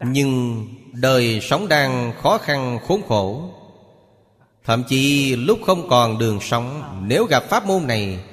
[0.00, 3.50] Nhưng đời sống đang khó khăn, khốn khổ.
[4.64, 8.24] Thậm chí lúc không còn đường sống, Nếu gặp pháp môn này,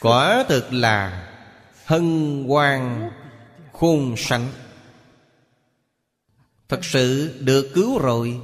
[0.00, 1.28] Quả thực là
[1.84, 3.10] hân hoan
[3.72, 4.48] khôn sánh
[6.68, 8.40] Thật sự được cứu rồi.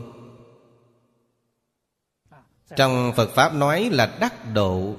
[2.77, 4.97] Trong Phật Pháp nói là đắc độ.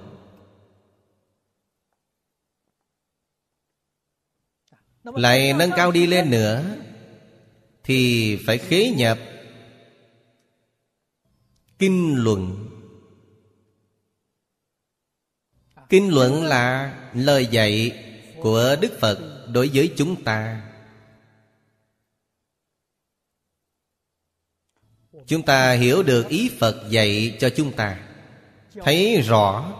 [5.03, 6.63] Lại nâng cao đi lên nữa,
[7.83, 9.19] Thì phải khế nhập.
[11.79, 12.67] Kinh luận.
[15.89, 18.03] Kinh luận là lời dạy
[18.41, 20.70] của Đức Phật đối với chúng ta.
[25.27, 27.97] Chúng ta hiểu được ý Phật dạy cho chúng ta.
[28.83, 29.73] Thấy rõ,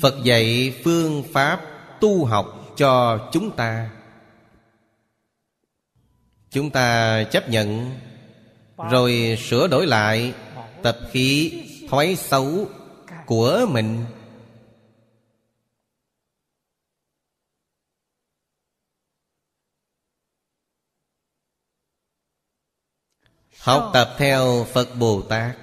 [0.00, 1.60] Phật dạy phương pháp
[2.00, 3.90] tu học cho chúng ta.
[6.50, 7.90] Chúng ta chấp nhận,
[8.90, 10.32] rồi sửa đổi lại
[10.82, 11.52] tập khí
[11.90, 12.66] thói xấu
[13.26, 14.04] của mình.
[23.64, 25.56] Học tập theo phật bồ tát.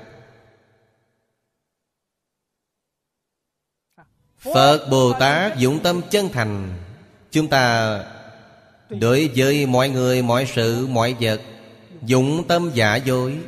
[4.38, 6.80] Phật bồ tát dụng tâm chân thành.
[7.32, 7.98] Chúng ta
[8.90, 11.41] Đối với mọi người, mọi sự, mọi vật
[12.02, 13.40] Dụng tâm giả dối.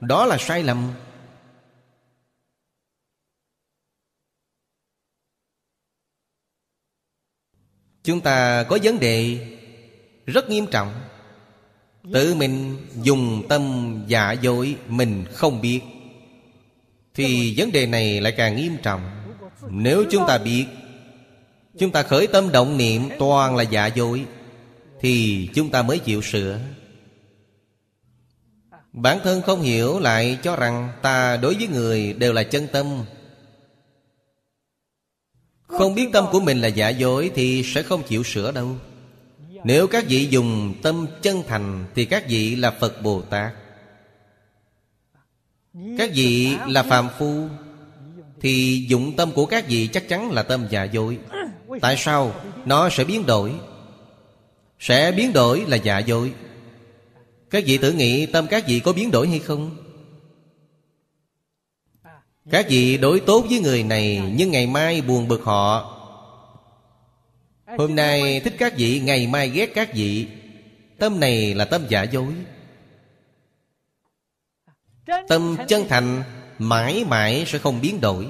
[0.00, 0.94] Đó là sai lầm.
[8.02, 9.46] Chúng ta có vấn đề
[10.26, 11.11] Rất nghiêm trọng
[12.12, 15.80] Tự mình dùng tâm giả dối Mình không biết.
[17.14, 19.00] Thì vấn đề này lại càng nghiêm trọng.
[19.68, 20.66] Nếu chúng ta biết,
[21.78, 24.24] Chúng ta khởi tâm động niệm toàn là giả dối,
[25.00, 26.58] Thì chúng ta mới chịu sửa.
[28.92, 32.86] Bản thân không hiểu lại cho rằng Ta đối với người đều là chân tâm.
[35.62, 38.76] Không biết tâm của mình là giả dối Thì sẽ không chịu sửa đâu.
[39.64, 43.52] Nếu các vị dùng tâm chân thành, Thì các vị là Phật Bồ Tát.
[45.98, 47.48] Các vị là Phạm phu,
[48.40, 51.18] Thì dụng tâm của các vị chắc chắn là tâm giả dối.
[51.80, 52.34] Tại sao?
[52.64, 53.52] Nó sẽ biến đổi.
[54.78, 56.32] Sẽ biến đổi là giả dối.
[57.50, 59.76] Các vị tự nghĩ tâm các vị có biến đổi hay không?
[62.50, 65.98] Các vị đối tốt với người này, Nhưng ngày mai buồn bực họ
[67.78, 70.28] Hôm nay thích các vị Ngày mai ghét các vị.
[70.98, 72.34] Tâm này là tâm giả dối.
[75.28, 76.22] Tâm chân thành
[76.58, 78.28] Mãi mãi sẽ không biến đổi.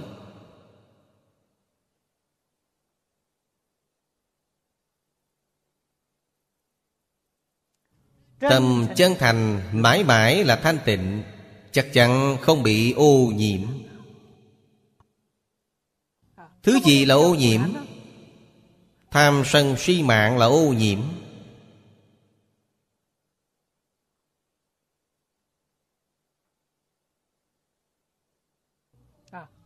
[8.41, 11.23] Tâm chân thành mãi mãi là thanh tịnh
[11.73, 13.61] Chắc chắn không bị ô nhiễm.
[16.63, 17.61] Thứ gì là ô nhiễm
[19.13, 20.99] Tham sân si mạng là ô nhiễm.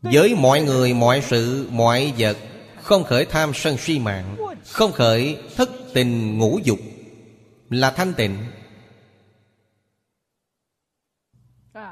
[0.02, 2.36] Với mọi người, mọi sự, mọi vật
[2.82, 4.36] Không khởi tham sân si mạng
[4.70, 6.78] Không khởi thất tình ngũ dục
[7.70, 8.36] Là thanh tịnh.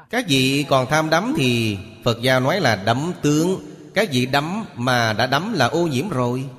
[0.09, 3.71] Các vị còn tham đắm thì Phật giáo nói là đắm tướng.
[3.93, 6.49] Các vị đắm mà đã đắm là ô nhiễm rồi.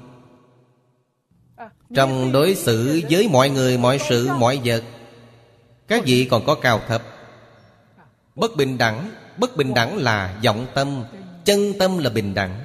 [1.95, 4.83] Trong đối xử với mọi người, mọi sự, mọi vật
[5.89, 7.03] Các vị còn có cao thấp.
[8.35, 11.05] Bất bình đẳng Bất bình đẳng là vọng tâm
[11.45, 12.61] Chân tâm là bình đẳng.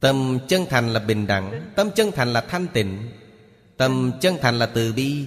[0.00, 3.10] Tâm chân thành là bình đẳng Tâm chân thành là thanh tịnh
[3.76, 5.26] Tâm chân thành là từ bi.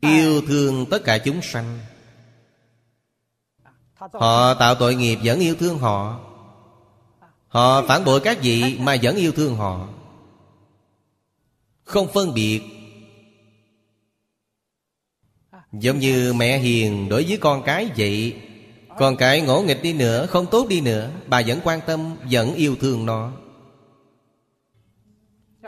[0.00, 1.78] Yêu thương tất cả chúng sanh.
[4.12, 6.20] Họ tạo tội nghiệp vẫn yêu thương họ.
[7.48, 9.88] Họ phản bội các vị mà vẫn yêu thương họ.
[11.84, 12.60] Không phân biệt.
[15.72, 18.34] Giống như mẹ hiền đối với con cái vậy
[18.98, 22.54] Con cái ngỗ nghịch đi nữa Không tốt đi nữa Bà vẫn quan tâm Vẫn
[22.54, 23.32] yêu thương nó.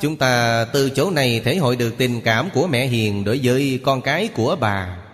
[0.00, 3.80] Chúng ta từ chỗ này thể hội được tình cảm của mẹ hiền đối với
[3.84, 5.07] con cái của bà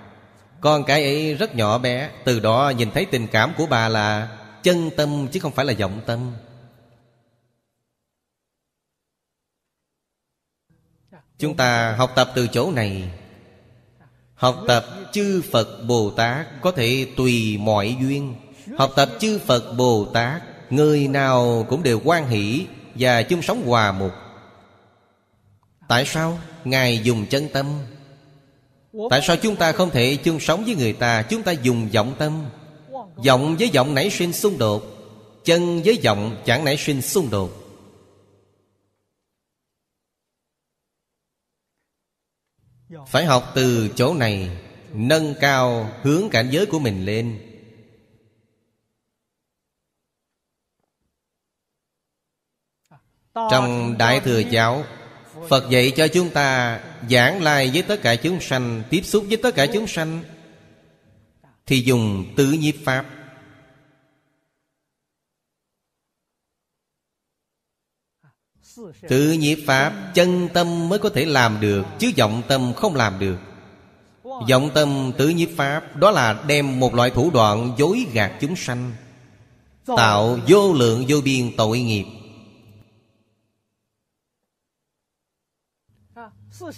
[0.65, 4.39] con cái ấy rất nhỏ bé, Từ đó nhìn thấy tình cảm của bà là
[4.63, 6.33] chân tâm chứ không phải là vọng tâm.
[11.39, 13.11] Chúng ta học tập từ chỗ này.
[14.35, 18.35] Học tập chư Phật Bồ Tát Có thể tùy mọi duyên.
[18.79, 23.63] Học tập chư Phật Bồ Tát, Người nào cũng đều quan hỷ Và chung sống
[23.67, 24.13] hòa mục
[25.89, 26.39] Tại sao?
[26.65, 27.67] Ngài dùng chân tâm.
[29.11, 31.23] Tại sao chúng ta không thể chung sống với người ta?
[31.23, 32.47] Chúng ta dùng vọng tâm.
[33.27, 34.83] Vọng với vọng nảy sinh xung đột.
[35.45, 37.51] Chân với vọng chẳng nảy sinh xung đột.
[43.07, 44.51] Phải học từ chỗ này
[44.95, 47.41] Nâng cao hướng cảnh giới của mình lên.
[53.35, 54.85] Trong Đại Thừa Giáo
[55.49, 56.81] Phật dạy cho chúng ta
[57.11, 60.23] giảng lai với tất cả chúng sanh, Tiếp xúc với tất cả chúng sanh,
[61.67, 63.07] Thì dùng tứ nhiếp pháp.
[69.09, 73.19] Tứ nhiếp pháp, chân tâm mới có thể làm được, Chứ vọng tâm không làm
[73.19, 73.37] được.
[74.51, 78.57] Vọng tâm tứ nhiếp pháp, Đó là đem một loại thủ đoạn dối gạt chúng
[78.57, 78.93] sanh,
[79.87, 82.05] Tạo vô lượng vô biên tội nghiệp.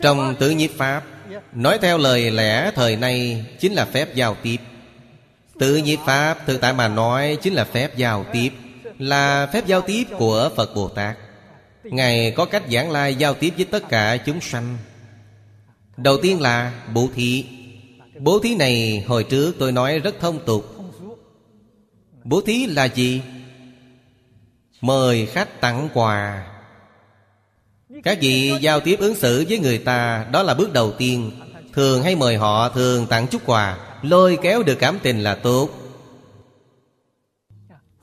[0.01, 1.03] Trong tứ nhiếp pháp,
[1.53, 4.57] Nói theo lời lẽ thời nay Chính là phép giao tiếp.
[5.59, 8.51] Tứ nhiếp pháp thực tại mà nói Chính là phép giao tiếp,
[8.99, 11.17] Là phép giao tiếp của Phật Bồ Tát.
[11.85, 14.77] Ngài có cách giảng lai giao tiếp với tất cả chúng sanh.
[15.97, 17.45] Đầu tiên là bố thí.
[18.19, 20.75] Bố thí này hồi trước tôi nói rất thông tục.
[22.25, 23.23] Bố thí là gì?
[24.81, 26.47] Mời khách tặng quà
[28.05, 31.31] các vị giao tiếp ứng xử với người ta, Đó là bước đầu tiên.
[31.73, 33.79] Thường hay mời họ, thường tặng chút quà.
[34.03, 35.71] Lôi kéo được cảm tình là tốt.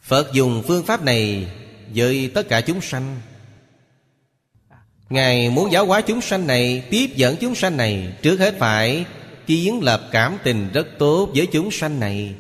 [0.02, 1.48] Phật dùng phương pháp này
[1.96, 3.22] Với tất cả chúng sanh.
[5.10, 9.06] Ngài muốn giáo hóa chúng sanh này, Tiếp dẫn chúng sanh này, Trước hết phải
[9.48, 12.36] kiến lập cảm tình rất tốt với chúng sanh này.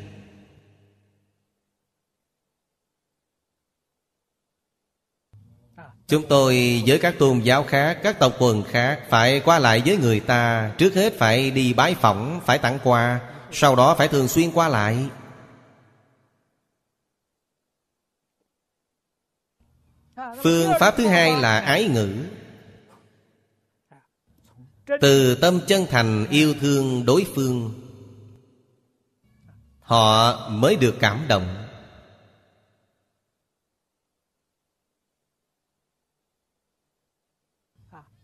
[6.14, 9.98] Chúng tôi với các tôn giáo khác, Các tộc quần khác, Phải qua lại với
[9.98, 10.72] người ta.
[10.78, 13.20] Trước hết phải đi bái phỏng, Phải tặng quà,
[13.52, 15.06] Sau đó phải thường xuyên qua lại.
[20.44, 22.16] Phương pháp thứ hai là ái ngữ.
[25.02, 27.74] Từ tâm chân thành yêu thương đối phương,
[29.80, 31.63] Họ mới được cảm động.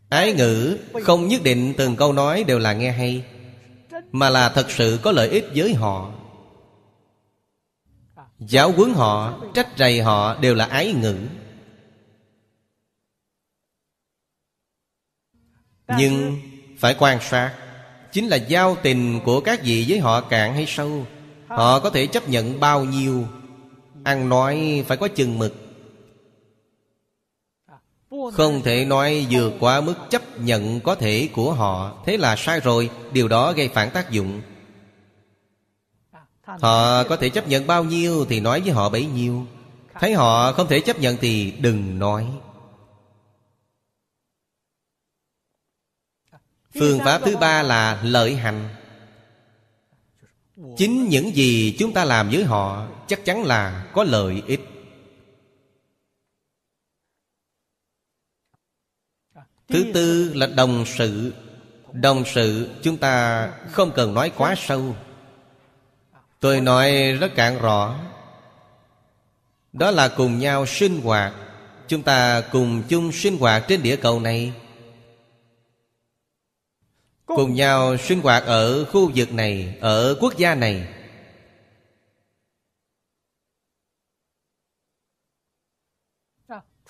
[0.10, 3.24] Ái ngữ không nhất định từng câu nói đều là nghe hay
[4.12, 6.12] Mà là thật sự có lợi ích với họ.
[8.40, 11.16] Giáo huấn họ, trách rầy họ đều là ái ngữ.
[15.98, 16.40] Nhưng
[16.80, 17.56] phải quan sát
[18.12, 21.06] Chính là giao tình của các vị với họ cạn hay sâu
[21.48, 23.28] Họ có thể chấp nhận bao nhiêu.
[24.04, 25.69] Ăn nói phải có chừng mực
[28.10, 32.04] không thể nói vượt quá mức chấp nhận có thể của họ.
[32.06, 32.90] Thế là sai rồi.
[33.12, 34.42] Điều đó gây phản tác dụng.
[36.44, 39.48] Họ có thể chấp nhận bao nhiêu Thì nói với họ bấy nhiêu.
[40.00, 42.28] Thấy họ không thể chấp nhận thì đừng nói.
[46.74, 48.70] Phương pháp thứ ba là lợi hành.
[50.78, 54.79] Chính những gì chúng ta làm với họ Chắc chắn là có lợi ích.
[59.70, 61.34] Thứ tư là đồng sự.
[61.94, 64.96] Đồng sự chúng ta không cần nói quá sâu.
[66.40, 67.96] Tôi nói rất cạn rõ.
[69.74, 71.34] Đó là cùng nhau sinh hoạt.
[71.88, 74.54] Chúng ta cùng chung sinh hoạt trên địa cầu này.
[77.26, 80.88] Cùng nhau sinh hoạt ở khu vực này Ở quốc gia này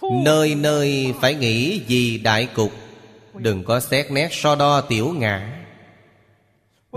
[0.01, 2.71] Nơi nơi phải nghĩ vì đại cục
[3.34, 5.65] Đừng có xét nét so đo tiểu ngã.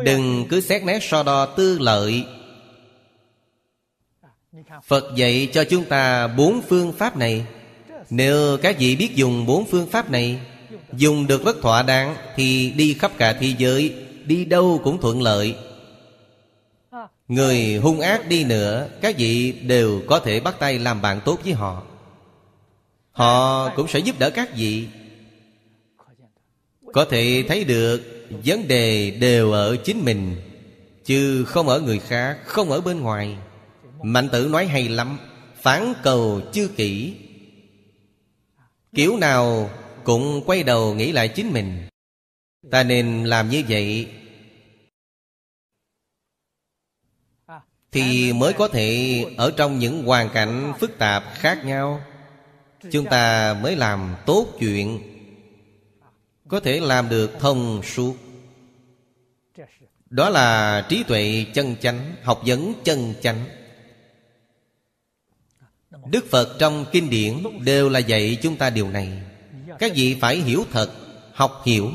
[0.04, 2.24] Đừng cứ xét nét so đo tư lợi.
[4.84, 7.46] Phật dạy cho chúng ta bốn phương pháp này.
[8.10, 10.38] Nếu các vị biết dùng bốn phương pháp này
[10.92, 15.22] Dùng được rất thỏa đáng Thì đi khắp cả thế giới Đi đâu cũng thuận
[15.22, 15.56] lợi.
[17.28, 21.38] Người hung ác đi nữa Các vị đều có thể bắt tay làm bạn tốt
[21.44, 21.82] với họ
[23.12, 24.88] Họ cũng sẽ giúp đỡ các vị.
[26.92, 28.00] Có thể thấy được,
[28.44, 30.36] Vấn đề đều ở chính mình,
[31.04, 33.36] Chứ không ở người khác, Không ở bên ngoài.
[34.02, 35.18] Mạnh tử nói hay lắm,
[35.56, 37.14] phán cầu chưa kỹ.
[38.94, 39.70] Kiểu nào
[40.04, 41.88] cũng quay đầu nghĩ lại chính mình.
[42.70, 44.08] Ta nên làm như vậy.
[47.92, 52.00] Thì mới có thể ở trong những hoàn cảnh phức tạp khác nhau.
[52.90, 54.98] Chúng ta mới làm tốt chuyện,
[56.48, 58.16] Có thể làm được thông suốt.
[60.10, 63.44] Đó là trí tuệ chân chánh, Học vấn chân chánh.
[66.10, 69.22] Đức Phật trong kinh điển Đều là dạy chúng ta điều này.
[69.78, 70.90] Các vị phải hiểu thật,
[71.34, 71.90] Học hiểu,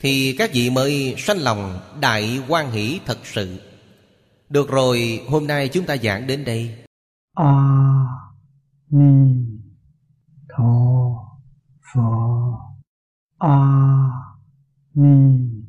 [0.00, 3.58] Thì các vị mới sanh lòng Đại quan hỷ thật sự.
[4.48, 6.74] Được rồi, hôm nay chúng ta giảng đến đây.
[7.34, 7.52] A
[8.90, 9.55] Ni
[10.56, 11.38] 陀
[11.82, 12.58] 佛
[13.36, 14.38] 阿
[14.92, 15.66] 弥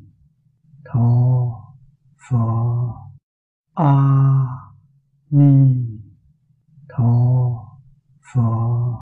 [0.82, 1.74] 陀
[2.16, 3.12] 佛
[3.74, 4.72] 阿
[5.28, 6.00] 弥
[6.88, 7.78] 陀
[8.22, 8.88] 佛。